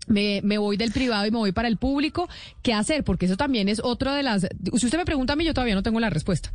[0.07, 2.27] Me, me voy del privado y me voy para el público.
[2.63, 3.03] ¿Qué hacer?
[3.03, 4.47] Porque eso también es otra de las...
[4.75, 6.51] Si usted me pregunta a mí, yo todavía no tengo la respuesta.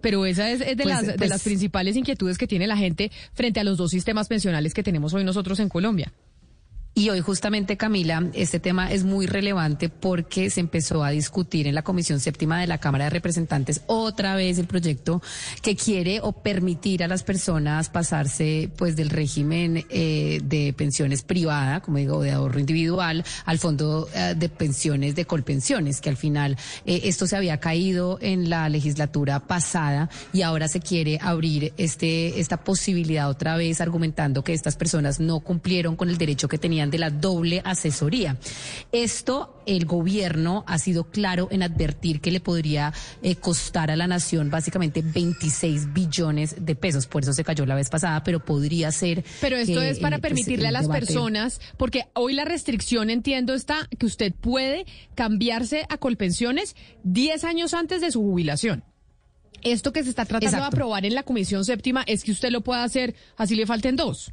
[0.00, 2.76] Pero esa es, es de, Pues, las, de pues- las principales inquietudes que tiene la
[2.76, 6.12] gente frente a los dos sistemas pensionales que tenemos hoy nosotros en Colombia.
[6.92, 11.76] Y hoy justamente, Camila, este tema es muy relevante porque se empezó a discutir en
[11.76, 15.22] la Comisión Séptima de la Cámara de Representantes otra vez el proyecto
[15.62, 21.80] que quiere o permitir a las personas pasarse pues del régimen eh, de pensiones privada,
[21.80, 26.58] como digo, de ahorro individual, al fondo eh, de pensiones de colpensiones, que al final
[26.84, 32.40] eh, esto se había caído en la legislatura pasada y ahora se quiere abrir este
[32.40, 36.89] esta posibilidad otra vez argumentando que estas personas no cumplieron con el derecho que tenían
[36.90, 38.36] de la doble asesoría.
[38.92, 44.06] Esto el gobierno ha sido claro en advertir que le podría eh, costar a la
[44.06, 48.90] nación básicamente 26 billones de pesos, por eso se cayó la vez pasada, pero podría
[48.92, 52.34] ser Pero esto que, es para eh, pues, permitirle a las debate- personas, porque hoy
[52.34, 56.74] la restricción, entiendo, está que usted puede cambiarse a colpensiones
[57.04, 58.82] 10 años antes de su jubilación.
[59.62, 62.62] Esto que se está tratando de aprobar en la Comisión Séptima es que usted lo
[62.62, 64.32] pueda hacer así le falten dos.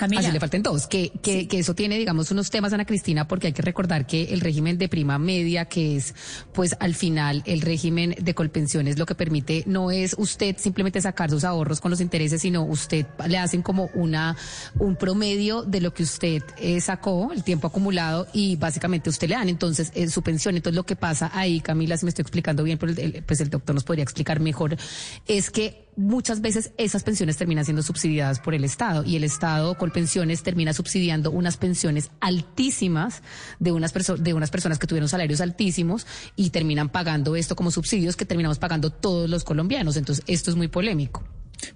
[0.00, 0.22] Camila.
[0.22, 0.86] Así le faltan dos.
[0.86, 4.32] Que, que, que, eso tiene, digamos, unos temas, Ana Cristina, porque hay que recordar que
[4.32, 6.14] el régimen de prima media, que es,
[6.54, 11.28] pues, al final, el régimen de colpensiones, lo que permite no es usted simplemente sacar
[11.28, 14.38] sus ahorros con los intereses, sino usted le hacen como una,
[14.78, 19.34] un promedio de lo que usted eh, sacó, el tiempo acumulado, y básicamente usted le
[19.34, 20.56] dan entonces eh, su pensión.
[20.56, 23.50] Entonces, lo que pasa ahí, Camila, si me estoy explicando bien, pero el, pues el
[23.50, 24.78] doctor nos podría explicar mejor,
[25.26, 29.76] es que muchas veces esas pensiones terminan siendo subsidiadas por el Estado y el Estado
[29.76, 33.22] con pensiones termina subsidiando unas pensiones altísimas
[33.58, 38.16] de unas, de unas personas que tuvieron salarios altísimos y terminan pagando esto como subsidios
[38.16, 39.96] que terminamos pagando todos los colombianos.
[39.96, 41.22] Entonces, esto es muy polémico.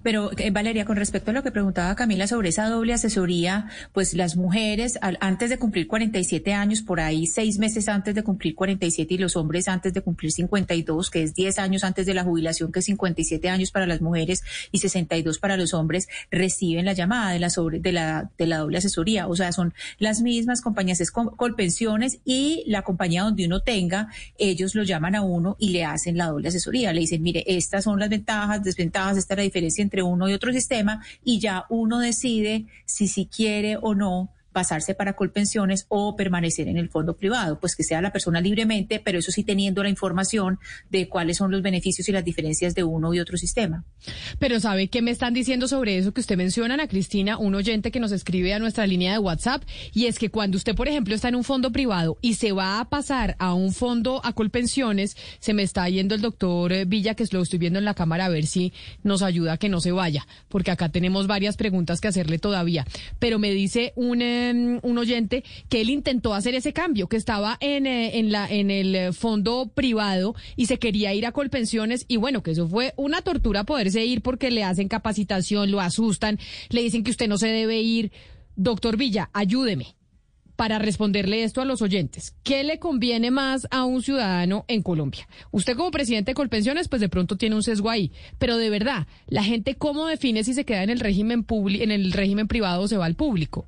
[0.03, 4.13] Pero, eh, Valeria, con respecto a lo que preguntaba Camila sobre esa doble asesoría, pues
[4.13, 9.13] las mujeres antes de cumplir 47 años, por ahí seis meses antes de cumplir 47
[9.13, 12.71] y los hombres antes de cumplir 52, que es 10 años antes de la jubilación,
[12.71, 17.31] que es 57 años para las mujeres y 62 para los hombres, reciben la llamada
[17.31, 19.27] de la, sobre, de la, de la doble asesoría.
[19.27, 24.75] O sea, son las mismas compañías, es Colpensiones y la compañía donde uno tenga, ellos
[24.75, 26.93] lo llaman a uno y le hacen la doble asesoría.
[26.93, 30.33] Le dicen, mire, estas son las ventajas, desventajas, esta es la diferencia entre uno y
[30.33, 36.15] otro sistema y ya uno decide si si quiere o no pasarse para colpensiones o
[36.15, 39.83] permanecer en el fondo privado, pues que sea la persona libremente, pero eso sí teniendo
[39.83, 43.83] la información de cuáles son los beneficios y las diferencias de uno y otro sistema.
[44.39, 47.37] Pero ¿sabe qué me están diciendo sobre eso que usted menciona, Ana Cristina?
[47.37, 50.73] Un oyente que nos escribe a nuestra línea de WhatsApp y es que cuando usted,
[50.73, 54.21] por ejemplo, está en un fondo privado y se va a pasar a un fondo
[54.23, 57.83] a colpensiones, se me está yendo el doctor eh, Villa, que lo estoy viendo en
[57.83, 58.71] la cámara, a ver si
[59.03, 62.85] nos ayuda a que no se vaya, porque acá tenemos varias preguntas que hacerle todavía.
[63.19, 64.21] Pero me dice un...
[64.21, 68.31] Eh, Em, un oyente que él intentó hacer ese cambio, que estaba en, eh, en,
[68.31, 72.67] la, en el fondo privado y se quería ir a Colpensiones y bueno, que eso
[72.67, 77.27] fue una tortura poderse ir porque le hacen capacitación, lo asustan, le dicen que usted
[77.27, 78.11] no se debe ir.
[78.55, 79.95] Doctor Villa, ayúdeme
[80.55, 82.33] para responderle esto a los oyentes.
[82.43, 85.27] ¿Qué le conviene más a un ciudadano en Colombia?
[85.51, 89.07] Usted como presidente de Colpensiones, pues de pronto tiene un sesgo ahí, pero de verdad,
[89.27, 92.87] la gente cómo define si se queda en el régimen en el régimen privado o
[92.87, 93.67] se va al público.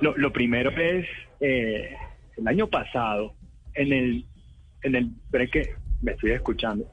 [0.00, 1.06] Lo, lo primero es,
[1.40, 1.96] eh,
[2.36, 3.34] el año pasado,
[3.74, 4.26] en el,
[4.82, 6.90] en el que me estoy escuchando.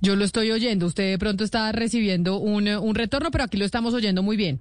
[0.00, 0.86] Yo lo estoy oyendo.
[0.86, 4.60] Usted de pronto está recibiendo un, un retorno, pero aquí lo estamos oyendo muy bien.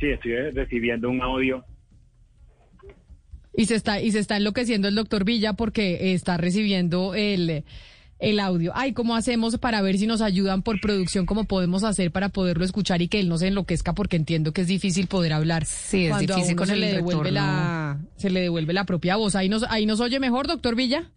[0.00, 1.64] Sí, estoy recibiendo un audio.
[3.56, 7.64] Y se está, y se está enloqueciendo el doctor Villa porque está recibiendo el
[8.18, 8.72] el audio.
[8.74, 11.26] Ay, ¿cómo hacemos para ver si nos ayudan por producción?
[11.26, 13.94] ¿Cómo podemos hacer para poderlo escuchar y que él no se enloquezca?
[13.94, 15.64] Porque entiendo que es difícil poder hablar.
[15.66, 19.34] Sí, es difícil con se el le devuelve la Se le devuelve la propia voz.
[19.34, 21.10] ¿Ahí nos, ahí nos oye mejor, doctor Villa?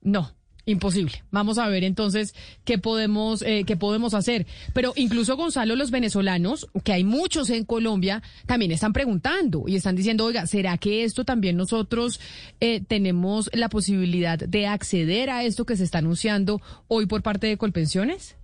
[0.00, 0.37] No.
[0.68, 1.22] Imposible.
[1.30, 2.34] Vamos a ver entonces
[2.66, 4.46] qué podemos, eh, qué podemos hacer.
[4.74, 9.96] Pero incluso Gonzalo, los venezolanos, que hay muchos en Colombia, también están preguntando y están
[9.96, 12.20] diciendo, oiga, ¿será que esto también nosotros
[12.60, 17.46] eh, tenemos la posibilidad de acceder a esto que se está anunciando hoy por parte
[17.46, 18.37] de Colpensiones?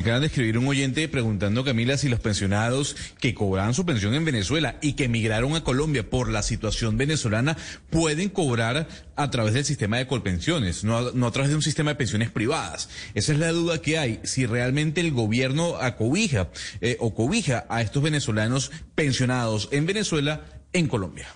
[0.00, 4.24] Acaban de escribir un oyente preguntando, Camila, si los pensionados que cobraban su pensión en
[4.24, 7.58] Venezuela y que emigraron a Colombia por la situación venezolana
[7.90, 11.96] pueden cobrar a través del sistema de colpensiones, no a, través de un sistema de
[11.96, 12.88] pensiones privadas.
[13.14, 16.48] Esa es la duda que hay, si realmente el gobierno acobija
[16.80, 21.28] eh, o cobija a estos venezolanos pensionados en Venezuela en Colombia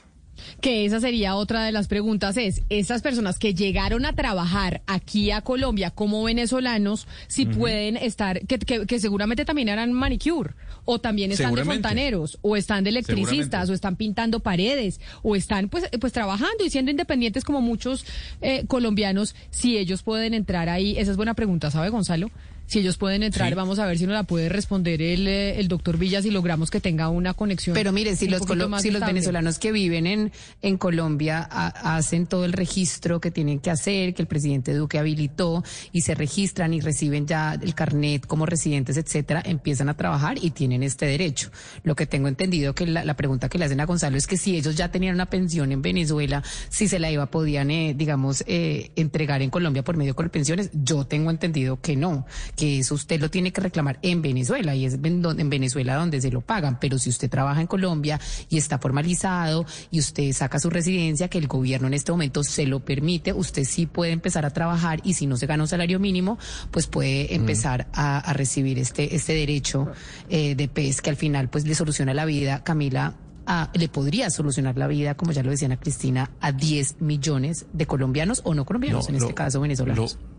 [0.61, 5.31] que esa sería otra de las preguntas, es, estas personas que llegaron a trabajar aquí
[5.31, 10.55] a Colombia como venezolanos, si pueden estar, que, que, seguramente también eran manicure,
[10.85, 15.69] o también están de fontaneros, o están de electricistas, o están pintando paredes, o están
[15.69, 18.05] pues, pues trabajando y siendo independientes como muchos
[18.41, 22.31] eh, colombianos, si ellos pueden entrar ahí, esa es buena pregunta, ¿sabe Gonzalo?
[22.67, 23.55] Si ellos pueden entrar, Sí.
[23.55, 26.71] vamos a ver si nos la puede responder el, eh, el doctor Villa si logramos
[26.71, 27.75] que tenga una conexión.
[27.75, 28.43] Pero mire, si los,
[28.81, 33.61] si los venezolanos que viven en, en Colombia ha- hacen todo el registro que tienen
[33.61, 38.27] que hacer, que el presidente Duque habilitó, y se registran y reciben ya el carnet
[38.27, 41.51] como residentes, etcétera, empiezan a trabajar y tienen este derecho.
[41.83, 44.37] Lo que tengo entendido que la, la pregunta que le hacen a Gonzalo es que
[44.37, 48.43] si ellos ya tenían una pensión en Venezuela, si se la iba, podían, eh, digamos,
[48.47, 50.71] eh, entregar en Colombia por medio de pensiones.
[50.73, 54.85] Yo tengo entendido que no, que eso usted lo tiene que reclamar en Venezuela y
[54.87, 56.79] es en Venezuela donde se lo pagan.
[56.81, 61.39] Pero si usted trabaja en Colombia y está formalizado y usted saca su residencia, que
[61.39, 65.15] el gobierno en este momento se lo permite, usted sí puede empezar a trabajar y
[65.15, 66.39] si no se gana un salario mínimo,
[66.71, 69.89] pues puede empezar a, a recibir este, este derecho
[70.29, 73.15] eh, de PES que al final pues le soluciona la vida, Camila.
[73.47, 77.67] a- le podría solucionar la vida, como ya lo decían a Cristina, a 10 millones
[77.75, 80.15] de colombianos o no colombianos, No, en lo- este caso venezolanos.
[80.15, 80.34] lo-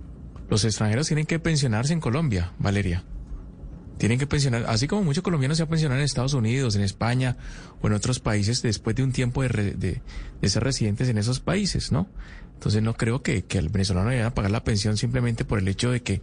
[0.50, 3.04] los extranjeros tienen que pensionarse en Colombia, Valeria.
[3.98, 7.38] Tienen que pensionar, así como muchos colombianos se han pensionado en Estados Unidos, en España
[7.82, 10.02] o en otros países después de un tiempo de, de-
[10.42, 12.08] de ser residentes en esos países, ¿no?
[12.56, 15.68] Entonces no creo que, que venezolano le vayan a pagar la pensión simplemente por el
[15.70, 16.22] hecho de que,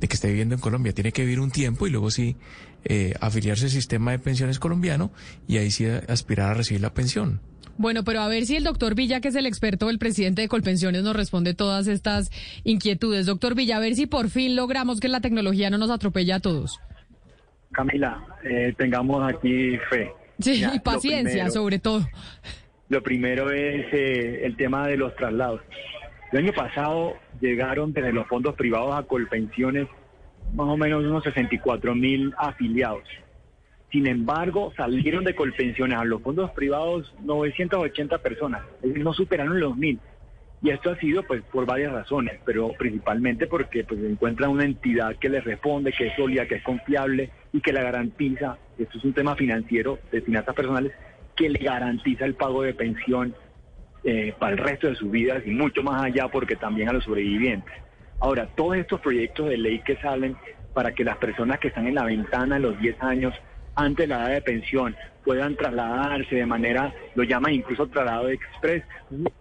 [0.00, 0.94] de que esté viviendo en Colombia.
[0.94, 2.36] Tiene que vivir un tiempo y luego sí
[2.84, 5.12] eh, afiliarse al sistema de pensiones colombiano
[5.46, 7.40] y ahí sí aspirar a recibir la pensión.
[7.78, 10.48] Bueno, pero a ver si el doctor Villa, que es el experto, el presidente de
[10.48, 12.30] Colpensiones, nos responde todas estas
[12.64, 13.26] inquietudes.
[13.26, 16.40] Doctor Villa, a ver si por fin logramos que la tecnología no nos atropelle a
[16.40, 16.78] todos.
[17.72, 20.10] Camila, eh, tengamos aquí fe.
[20.40, 22.06] Sí, y paciencia, primero- sobre todo.
[22.88, 25.60] Lo primero es eh, el tema de los traslados.
[26.32, 29.86] El año pasado llegaron desde los fondos privados a Colpensiones
[30.54, 33.04] más o menos unos 64 mil afiliados.
[33.90, 39.98] Sin embargo, salieron de Colpensiones a los fondos privados 980 personas, no superaron los mil.
[40.62, 45.16] Y esto ha sido pues por varias razones, pero principalmente porque pues encuentran una entidad
[45.16, 49.04] que les responde, que es sólida, que es confiable y que la garantiza, esto es
[49.04, 50.92] un tema financiero, de finanzas personales,
[51.34, 53.34] que le garantiza el pago de pensión
[54.04, 57.04] eh, para el resto de sus vidas y mucho más allá porque también a los
[57.04, 57.74] sobrevivientes.
[58.20, 60.36] Ahora, todos estos proyectos de ley que salen
[60.74, 63.34] para que las personas que están en la ventana de los 10 años
[63.74, 68.82] antes de la edad de pensión puedan trasladarse de manera, lo llaman incluso traslado express.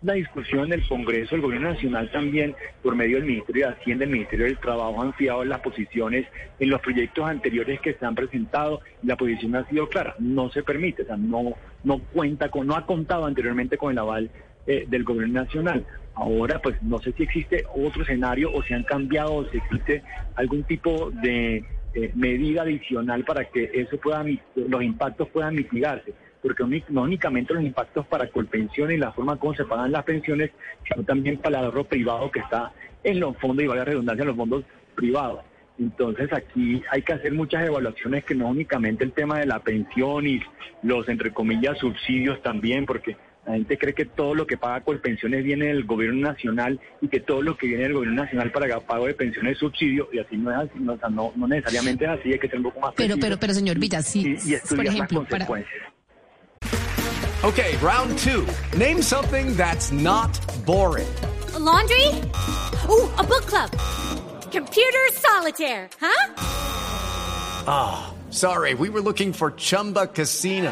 [0.02, 4.06] La discusión en el Congreso, el Gobierno Nacional también, por medio del Ministerio de Hacienda,
[4.06, 6.28] el Ministerio del Trabajo, han fiado las posiciones
[6.60, 10.64] en los proyectos anteriores que se han presentado la posición ha sido clara, no se
[10.64, 14.30] permite, o sea, no, no cuenta con, no ha contado anteriormente con el aval
[14.68, 15.86] eh, del Gobierno Nacional.
[16.14, 20.04] Ahora, pues no sé si existe otro escenario o si han cambiado o si existe
[20.36, 24.24] algún tipo de eh, medida adicional para que eso pueda,
[24.56, 26.14] los impactos puedan mitigarse.
[26.42, 30.52] Porque no únicamente los impactos para Colpensiones y la forma como se pagan las pensiones,
[30.88, 32.72] sino también para el ahorro privado que está
[33.04, 34.64] en los fondos, y vaya redundancia, en los fondos
[34.96, 35.42] privados.
[35.78, 40.28] Entonces aquí hay que hacer muchas evaluaciones que no únicamente el tema de la pensión
[40.28, 40.42] y
[40.84, 43.16] los, entre comillas, subsidios también, porque
[43.50, 47.08] la gente cree que todo lo que paga por pensiones viene del gobierno nacional y
[47.08, 50.20] que todo lo que viene del gobierno nacional para pago de pensiones es subsidio y
[50.20, 52.58] así no es así, no, o sea, no, no necesariamente es así, hay que ser
[52.58, 55.66] un poco más Pero, pero, pero, señor Villa, sí, y, y por ejemplo, las para.
[57.42, 58.46] Okay, round two.
[58.78, 60.30] Name something that's not
[60.66, 61.08] boring.
[61.56, 62.08] A laundry?
[62.88, 63.72] Ooh, a book club.
[64.52, 66.34] Computer solitaire, huh?
[67.66, 70.72] Ah, sorry, we were looking for Chumba Casino.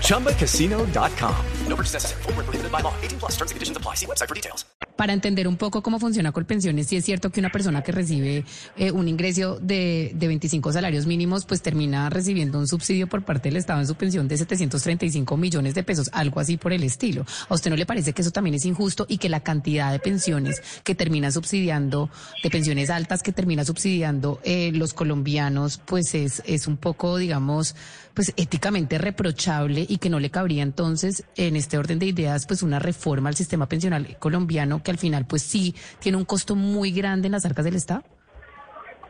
[0.00, 1.34] ChumbaCasino.com.
[1.68, 2.22] No purchase necessary.
[2.22, 2.94] Void where prohibited by law.
[3.02, 3.94] 18 plus terms and conditions apply.
[3.94, 4.64] See website for details.
[4.96, 8.44] para entender un poco cómo funciona Colpensiones, sí es cierto que una persona que recibe
[8.76, 13.48] eh, un ingreso de, de 25 salarios mínimos, pues termina recibiendo un subsidio por parte
[13.48, 17.26] del Estado en su pensión de 735 millones de pesos, algo así por el estilo.
[17.48, 19.98] ¿A usted no le parece que eso también es injusto y que la cantidad de
[19.98, 22.10] pensiones que termina subsidiando,
[22.42, 27.74] de pensiones altas que termina subsidiando eh, los colombianos, pues es, es un poco, digamos,
[28.16, 32.62] pues éticamente reprochable y que no le cabría entonces en este orden de ideas pues
[32.62, 36.92] una reforma al sistema pensional colombiano que al final pues sí tiene un costo muy
[36.92, 38.02] grande en las arcas del Estado?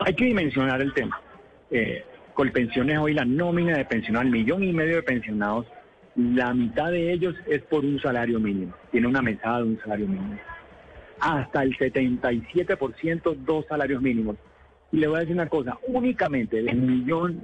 [0.01, 1.21] Hay que dimensionar el tema.
[1.71, 5.67] Eh, Colpensiones hoy la nómina de pensionados, al millón y medio de pensionados,
[6.17, 8.75] la mitad de ellos es por un salario mínimo.
[8.91, 10.37] Tiene una mesada de un salario mínimo.
[11.21, 14.37] Hasta el 77% dos salarios mínimos.
[14.93, 17.41] Y le voy a decir una cosa, únicamente del millón,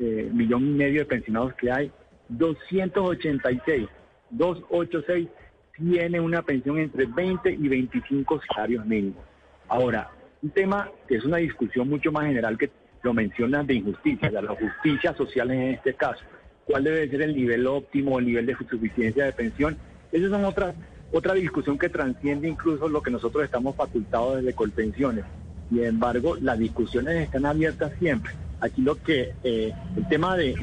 [0.00, 1.92] eh, millón y medio de pensionados que hay,
[2.30, 3.86] 286,
[4.30, 5.28] 286
[5.76, 9.22] tiene una pensión entre 20 y 25 salarios mínimos.
[9.68, 10.10] Ahora,
[10.42, 12.70] un tema que es una discusión mucho más general que
[13.02, 16.24] lo mencionan de injusticia, de la justicia social en este caso.
[16.66, 19.76] cuál debe ser el nivel óptimo, el nivel de suficiencia de pensión.
[20.12, 20.74] Esas son otras
[21.12, 25.24] otra discusión que transciende incluso lo que nosotros estamos facultados desde Colpensiones.
[25.68, 28.32] Sin embargo, las discusiones están abiertas siempre.
[28.60, 30.54] Aquí lo que eh, el tema de,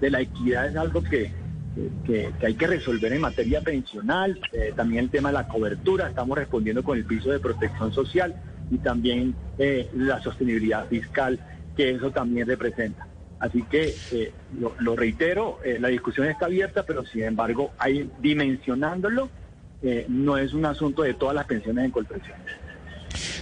[0.00, 1.32] la equidad es algo que,
[2.04, 6.38] que, hay que resolver en materia pensional, eh, también el tema de la cobertura, estamos
[6.38, 8.34] respondiendo con el piso de protección social
[8.70, 11.40] y también eh, la sostenibilidad fiscal
[11.76, 13.06] que eso también representa.
[13.38, 13.94] Así que
[14.58, 19.30] lo, lo, reitero, la discusión está abierta, pero sin embargo, hay dimensionándolo
[19.82, 22.46] eh, no es un asunto de todas las pensiones en Colpensiones.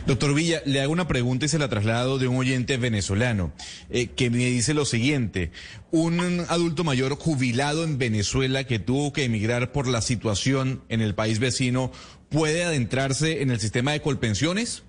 [0.06, 3.52] Doctor Villa, le hago una pregunta y se la traslado de un oyente venezolano
[3.90, 5.50] eh, que me dice lo siguiente.
[5.90, 11.14] Un adulto mayor jubilado en Venezuela que tuvo que emigrar por la situación en el
[11.14, 11.90] país vecino,
[12.28, 14.84] ¿puede adentrarse en el sistema de colpensiones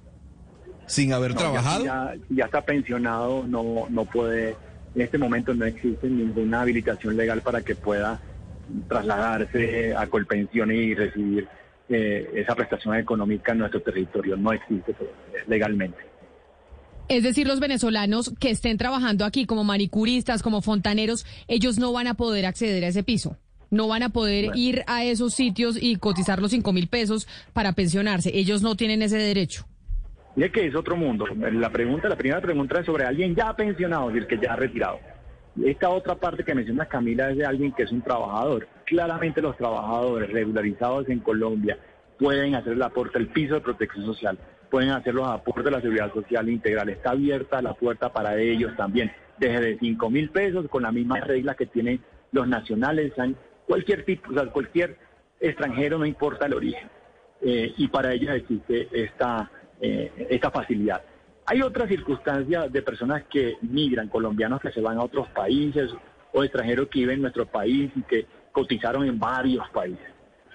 [0.88, 1.86] sin haber trabajado?
[1.86, 4.56] Ya, ya, está pensionado, no, no puede,
[4.96, 8.20] en este momento no existe ninguna habilitación legal para que pueda
[8.88, 11.48] trasladarse a Colpensiones y recibir
[11.90, 14.38] eh, esa prestación económica en nuestro territorio.
[14.38, 14.96] No existe
[15.48, 15.98] legalmente.
[17.08, 22.06] Es decir, los venezolanos que estén trabajando aquí como manicuristas, como fontaneros, ellos no van
[22.06, 23.36] a poder acceder a ese piso.
[23.72, 27.74] No van a poder ir a esos sitios y cotizar los cinco mil pesos para
[27.74, 28.32] pensionarse.
[28.38, 29.66] Ellos no tienen ese derecho.
[30.36, 31.26] Mire que es otro mundo.
[31.36, 34.56] La pregunta, la primera pregunta es sobre alguien ya pensionado, es decir, que ya ha
[34.56, 35.00] retirado.
[35.66, 38.68] Esta otra parte que menciona Camila es de alguien que es un trabajador.
[38.90, 41.78] Claramente los trabajadores regularizados en Colombia
[42.18, 44.40] pueden hacer el aporte al piso de protección social,
[44.72, 46.90] pueden hacer los aportes de la seguridad social integral.
[46.90, 51.56] Está abierta la puerta para ellos también, desde 5 mil pesos, con las mismas reglas
[51.56, 53.14] que tienen los nacionales,
[53.68, 54.98] cualquier tipo, o sea, cualquier
[55.40, 56.90] extranjero, no importa el origen.
[57.44, 61.04] Eh, y para ellos existe esta, eh, esta facilidad.
[61.46, 65.92] Hay otras circunstancias de personas que migran, colombianos que se van a otros países
[66.34, 70.08] o extranjeros que viven en nuestro país y que cotizaron en varios países.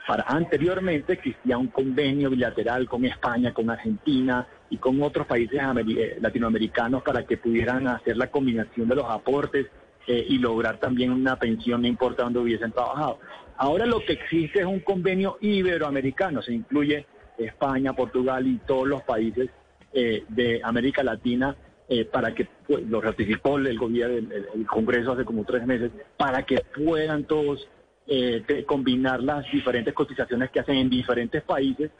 [0.06, 6.18] Para, anteriormente existía un convenio bilateral con España, con Argentina y con otros países eh,
[6.20, 9.66] latinoamericanos para que pudieran hacer la combinación de los aportes
[10.06, 13.18] eh, y lograr también una pensión, no importa dónde hubiesen trabajado.
[13.56, 17.06] Ahora lo que existe es un convenio iberoamericano, se incluye
[17.38, 19.48] España, Portugal y todos los países
[19.92, 21.56] eh, de América Latina
[21.88, 26.44] eh, para que pues, lo ratificó el gobierno, el, Congreso hace como tres meses, para
[26.44, 27.68] que puedan todos
[28.06, 31.90] eh, combinar las diferentes cotizaciones que hacen en diferentes países,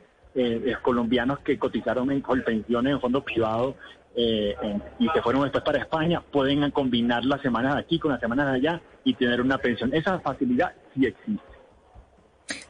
[0.82, 3.76] colombianos que cotizaron en pensiones en fondos privados
[4.16, 8.46] y que fueron después para España, pueden combinar las semanas de aquí con las semanas
[8.46, 9.94] de allá y tener una pensión.
[9.94, 11.53] Esa facilidad sí existe.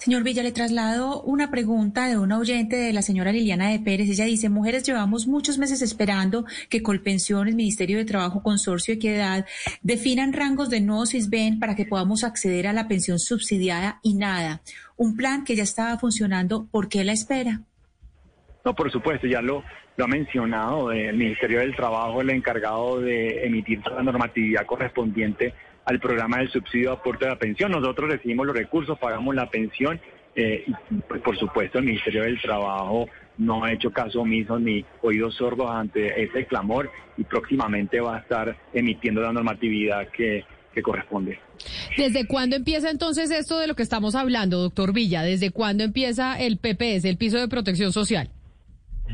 [0.05, 4.11] Señor Villa, le traslado una pregunta de una oyente de la señora Liliana de Pérez.
[4.11, 9.46] Ella dice, mujeres llevamos muchos meses esperando que Colpensiones, Ministerio de Trabajo, Consorcio Equidad
[9.80, 14.61] definan rangos de no ven para que podamos acceder a la pensión subsidiada y nada.
[14.98, 17.62] Un plan que ya estaba funcionando, ¿por qué la espera?
[18.62, 19.64] No, por supuesto, ya lo,
[19.96, 20.92] lo ha mencionado.
[20.92, 25.55] El Ministerio del Trabajo, el encargado de emitir la normatividad correspondiente
[25.85, 27.72] al programa del subsidio de aporte de la pensión.
[27.72, 30.01] Nosotros recibimos los recursos, pagamos la pensión
[30.37, 30.64] eh,
[31.09, 33.09] pues, por supuesto el Ministerio del Trabajo
[33.39, 38.18] no ha hecho caso omiso ni oídos sordos ante ese clamor y próximamente va a
[38.20, 41.39] estar emitiendo la normatividad que, que corresponde.
[41.97, 45.22] ¿Desde cuándo empieza entonces esto de lo que estamos hablando, doctor Villa?
[45.22, 48.30] ¿Desde cuándo empieza el PPS, el piso de protección social?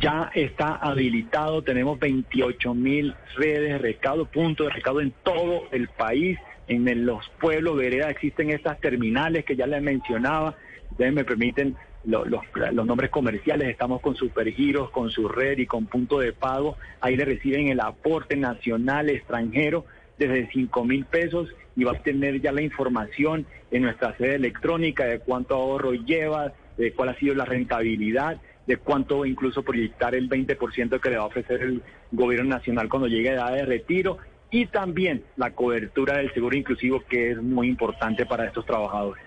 [0.01, 5.89] Ya está habilitado, tenemos 28 mil redes de recaudo, puntos de recaudo en todo el
[5.89, 6.39] país
[6.71, 10.55] en los pueblos, veredas, existen estas terminales que ya les mencionaba.
[10.93, 12.29] Ustedes me permiten los,
[12.73, 16.77] nombres comerciales, estamos con Supergiros, con su red y con punto de pago.
[17.01, 19.85] Ahí le reciben el aporte nacional, extranjero,
[20.17, 25.07] desde 5 mil pesos y va a tener ya la información en nuestra sede electrónica
[25.07, 30.29] de cuánto ahorro lleva, de cuál ha sido la rentabilidad, de cuánto incluso proyectar el
[30.29, 34.19] 20% que le va a ofrecer el gobierno nacional cuando llegue a edad de retiro
[34.51, 39.23] y también la cobertura del seguro inclusivo que es muy importante para estos trabajadores.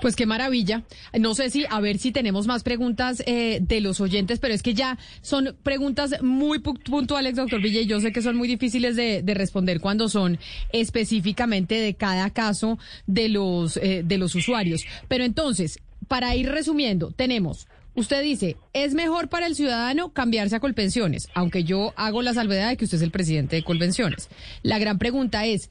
[0.00, 0.84] Pues qué maravilla.
[1.18, 4.62] No sé si, a ver si tenemos más preguntas eh, de los oyentes, pero es
[4.62, 8.96] que ya son preguntas muy puntuales, doctor Villa, y yo sé que son muy difíciles
[8.96, 10.38] de, responder cuando son
[10.72, 14.84] específicamente de cada caso de los, eh, de los usuarios.
[15.06, 17.68] Pero entonces, para ir resumiendo, tenemos
[17.98, 22.68] Usted dice, es mejor para el ciudadano cambiarse a Colpensiones, aunque yo hago la salvedad
[22.68, 24.28] de que usted es el presidente de Colpensiones.
[24.62, 25.68] La gran pregunta es,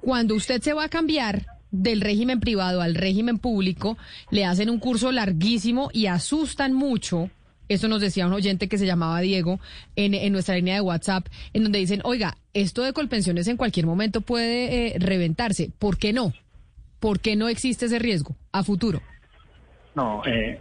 [0.00, 3.98] cuando usted se va a cambiar del régimen privado al régimen público,
[4.30, 7.28] le hacen un curso larguísimo y asustan mucho.
[7.68, 9.60] Eso nos decía un oyente que se llamaba Diego
[9.96, 14.22] en, nuestra línea de WhatsApp, en donde dicen, oiga, esto de Colpensiones en cualquier momento
[14.22, 15.70] puede eh, reventarse.
[15.78, 16.32] ¿Por qué no?
[17.00, 19.02] ¿Por qué no existe ese riesgo a futuro?
[19.94, 20.58] No, eh,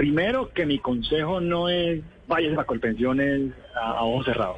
[0.00, 4.56] primero que mi consejo no es vayas a Colpensiones a, a ojos cerrados.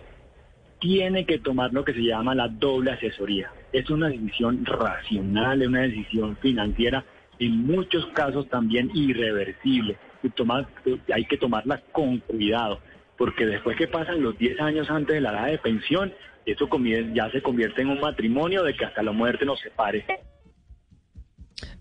[0.78, 3.50] Tiene que tomar lo que se llama la doble asesoría.
[3.72, 7.04] Es una decisión racional, es una decisión financiera,
[7.40, 9.96] en muchos casos también irreversible.
[10.22, 10.68] Y tomar,
[11.12, 12.78] hay que tomarla con cuidado,
[13.18, 16.12] porque después que pasan los 10 años antes de la edad de pensión,
[16.46, 16.68] eso
[17.14, 20.04] ya se convierte en un matrimonio de que hasta la muerte nos separe.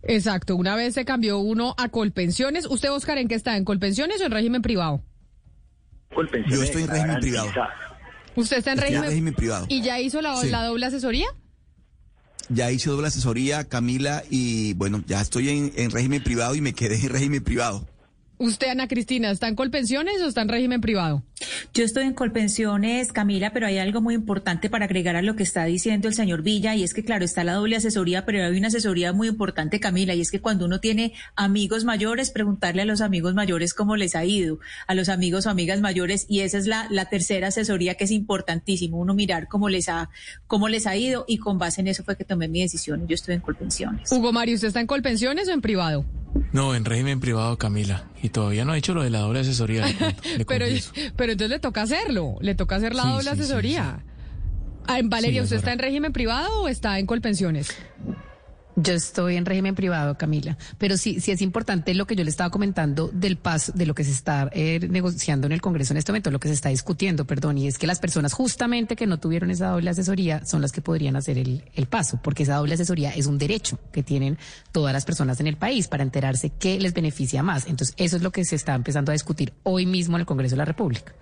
[0.04, 2.66] Exacto, una vez se cambió uno a Colpensiones.
[2.66, 3.58] ¿Usted, Oscar, en qué está?
[3.58, 5.04] ¿En Colpensiones o en régimen privado?
[6.14, 7.48] Colpensiones Yo estoy en régimen privado.
[8.36, 9.66] ¿Usted está en Estoy en régimen, régimen privado.
[9.70, 10.50] ¿Y ya hizo la, Sí.
[10.50, 11.28] la doble asesoría?
[12.50, 16.74] Ya hice doble asesoría, Camila, y bueno, ya estoy en, en régimen privado y me
[16.74, 17.88] quedé en régimen privado.
[18.42, 21.22] ¿Usted, Ana Cristina, está en Colpensiones o está en régimen privado?
[21.76, 25.44] Yo estoy en Colpensiones, Camila, pero hay algo muy importante para agregar a lo que
[25.44, 28.58] está diciendo el señor Villa, y es que, claro, está la doble asesoría, pero hay
[28.58, 32.86] una asesoría muy importante, Camila, y es que cuando uno tiene amigos mayores, preguntarle a
[32.86, 36.58] los amigos mayores cómo les ha ido, a los amigos o amigas mayores, y esa
[36.58, 40.10] es la, la tercera asesoría que es importantísimo, uno mirar cómo les ha,
[40.48, 43.08] cómo les ha ido, y con base en eso fue que tomé mi decisión, y
[43.08, 44.12] yo estoy en Colpensiones.
[44.12, 46.06] Hugo Mario, ¿usted está en Colpensiones o en privado?
[46.54, 48.06] No, en régimen privado, Camila.
[48.22, 49.86] Y todavía no ha hecho lo de la doble asesoría.
[49.88, 50.66] le cuento, le Pero,
[51.16, 54.04] pero entonces le toca hacerlo, le toca hacer la Sí, doble sí, sí, asesoría.
[54.88, 57.76] Ah, en Valeria, es ¿usted está en régimen privado o está en Colpensiones?
[58.76, 62.30] Yo estoy en régimen privado, Camila, pero sí, sí es importante lo que yo le
[62.30, 65.98] estaba comentando del paso, de lo que se está eh, negociando en el Congreso en
[65.98, 69.08] este momento, lo que se está discutiendo, perdón, y es que las personas justamente que
[69.08, 72.56] no tuvieron esa doble asesoría son las que podrían hacer el, el paso, porque esa
[72.56, 74.38] doble asesoría es un derecho que tienen
[74.72, 77.68] todas las personas en el país para enterarse qué les beneficia más.
[77.68, 80.54] Entonces, eso es lo que se está empezando a discutir hoy mismo en el Congreso
[80.54, 81.14] de la República.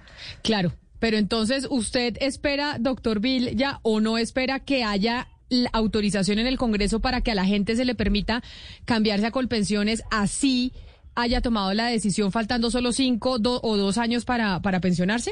[0.44, 6.40] Claro, pero entonces usted espera, doctor Bill, ya o no espera que haya la autorización
[6.40, 8.42] en el Congreso para que a la gente se le permita
[8.86, 10.74] cambiarse a Colpensiones así
[11.16, 15.32] haya tomado la decisión faltando solo cinco do- o dos años para, para pensionarse?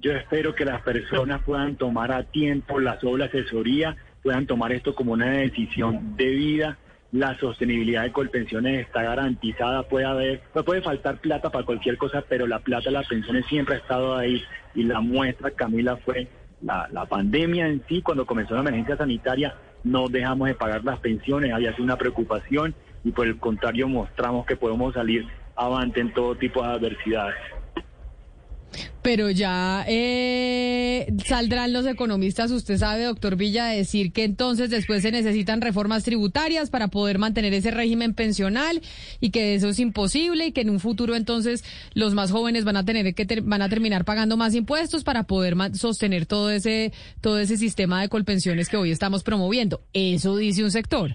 [0.00, 4.94] Yo espero que las personas puedan tomar a tiempo la doble asesoría, puedan tomar esto
[4.94, 6.78] como una decisión de vida.
[7.12, 9.84] La sostenibilidad de Colpensiones está garantizada.
[9.84, 13.76] Puede haber, no puede faltar plata para cualquier cosa, pero la plata las pensiones siempre
[13.76, 14.42] ha estado ahí.
[14.74, 16.28] Y la muestra, Camila, fue
[16.64, 18.02] la, la pandemia en sí.
[18.02, 19.54] Cuando comenzó la emergencia sanitaria,
[19.84, 21.52] no dejamos de pagar las pensiones.
[21.52, 26.34] Había sido una preocupación y por el contrario mostramos que podemos salir avante en todo
[26.34, 27.36] tipo de adversidades.
[29.02, 35.12] Pero ya eh, saldrán los economistas, usted sabe, doctor Villa, decir que entonces después se
[35.12, 38.80] necesitan reformas tributarias para poder mantener ese régimen pensional
[39.20, 42.76] y que eso es imposible y que en un futuro entonces los más jóvenes van
[42.76, 46.92] a tener que ter- van a terminar pagando más impuestos para poder sostener todo ese
[47.20, 49.82] todo ese sistema de colpensiones que hoy estamos promoviendo.
[49.92, 51.14] Eso dice un sector.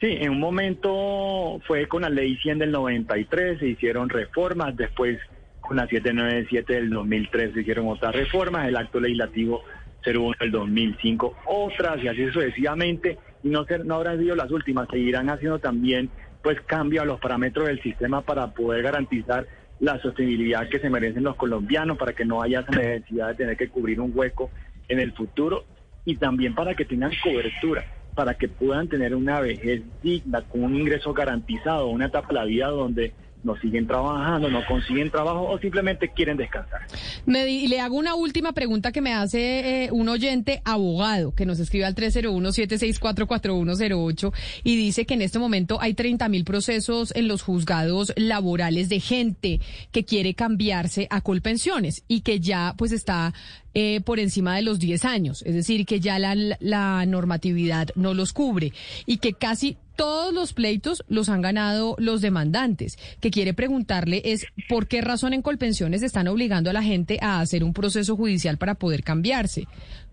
[0.00, 5.16] Sí, en un momento fue con la ley 100 del 93, se hicieron reformas, después
[5.62, 9.62] con la 797 del 2003 se hicieron otras reformas, el acto legislativo
[10.04, 14.88] 01 del 2005 otras y así sucesivamente, y no, ser, no habrán sido las últimas,
[14.90, 16.10] seguirán haciendo también
[16.42, 19.46] pues cambio a los parámetros del sistema para poder garantizar
[19.80, 23.56] la sostenibilidad que se merecen los colombianos, para que no haya esa necesidad de tener
[23.56, 24.50] que cubrir un hueco
[24.88, 25.64] en el futuro
[26.04, 27.84] y también para que tengan cobertura,
[28.14, 32.44] para que puedan tener una vejez digna, con un ingreso garantizado, una etapa de la
[32.44, 33.12] vida donde
[33.44, 36.80] no siguen trabajando, no consiguen trabajo o simplemente quieren descansar.
[37.26, 41.46] Me di- le hago una última pregunta que me hace eh, un oyente abogado que
[41.46, 44.32] nos escribe al 301-764-4108
[44.64, 49.00] y dice que en este momento hay 30 mil procesos en los juzgados laborales de
[49.00, 53.32] gente que quiere cambiarse a Colpensiones y que ya pues está
[53.74, 58.12] eh, por encima de los 10 años, es decir, que ya la, la normatividad no
[58.12, 58.72] los cubre
[59.06, 62.98] y que casi todos los pleitos los han ganado los demandantes.
[63.20, 67.40] Que quiere preguntarle es por qué razón en Colpensiones están obligando a la gente a
[67.40, 69.66] hacer un proceso judicial para poder cambiarse.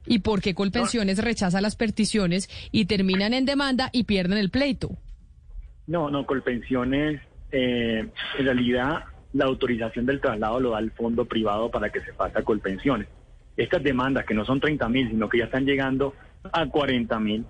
[0.05, 4.91] Y por qué Colpensiones rechaza las peticiones y terminan en demanda y pierden el pleito.
[5.87, 7.21] No, no, Colpensiones,
[7.51, 8.07] eh,
[8.37, 12.39] en realidad la autorización del traslado lo da el fondo privado para que se pase
[12.39, 13.07] a Colpensiones.
[13.57, 16.13] Estas demandas, que no son 30 mil, sino que ya están llegando
[16.51, 17.45] a 40 mil,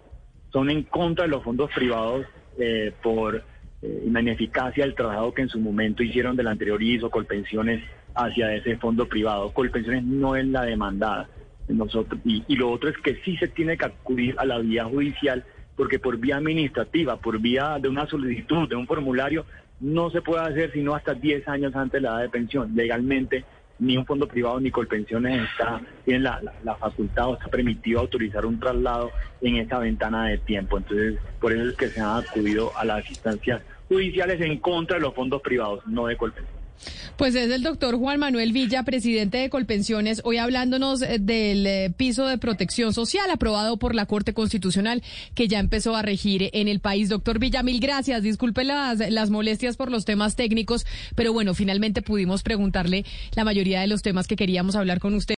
[0.52, 2.26] son en contra de los fondos privados
[2.58, 3.44] eh, por
[3.82, 7.84] eh, ineficacia del trabajo que en su momento hicieron del anterior ISO, Colpensiones,
[8.16, 9.52] hacia ese fondo privado.
[9.54, 11.30] Colpensiones no es la demandada.
[11.68, 14.86] Nosotros, y, y lo otro es que sí se tiene que acudir a la vía
[14.86, 15.46] judicial,
[15.76, 19.46] porque por vía administrativa, por vía de una solicitud, de un formulario,
[19.80, 22.76] no se puede hacer sino hasta 10 años antes de la edad de pensión.
[22.76, 23.46] Legalmente
[23.80, 28.60] ni un fondo privado ni Colpensiones está, la, la facultad o está permitido autorizar un
[28.60, 29.12] traslado
[29.42, 30.78] en esa ventana de tiempo.
[30.78, 35.02] Entonces, por eso es que se han acudido a las instancias judiciales en contra de
[35.02, 36.59] los fondos privados, no de Colpensiones.
[37.18, 41.94] Pues es el doctor Juan Manuel Villa, presidente de Colpensiones, hoy hablándonos eh, del eh,
[41.96, 45.04] piso de protección social aprobado por la Corte Constitucional
[45.36, 47.10] que ya empezó a regir en el país.
[47.10, 48.24] Doctor Villa, mil gracias.
[48.24, 53.06] Disculpe las, las molestias por los temas técnicos, pero bueno, finalmente pudimos preguntarle
[53.36, 55.20] la mayoría de los temas que queríamos hablar con usted.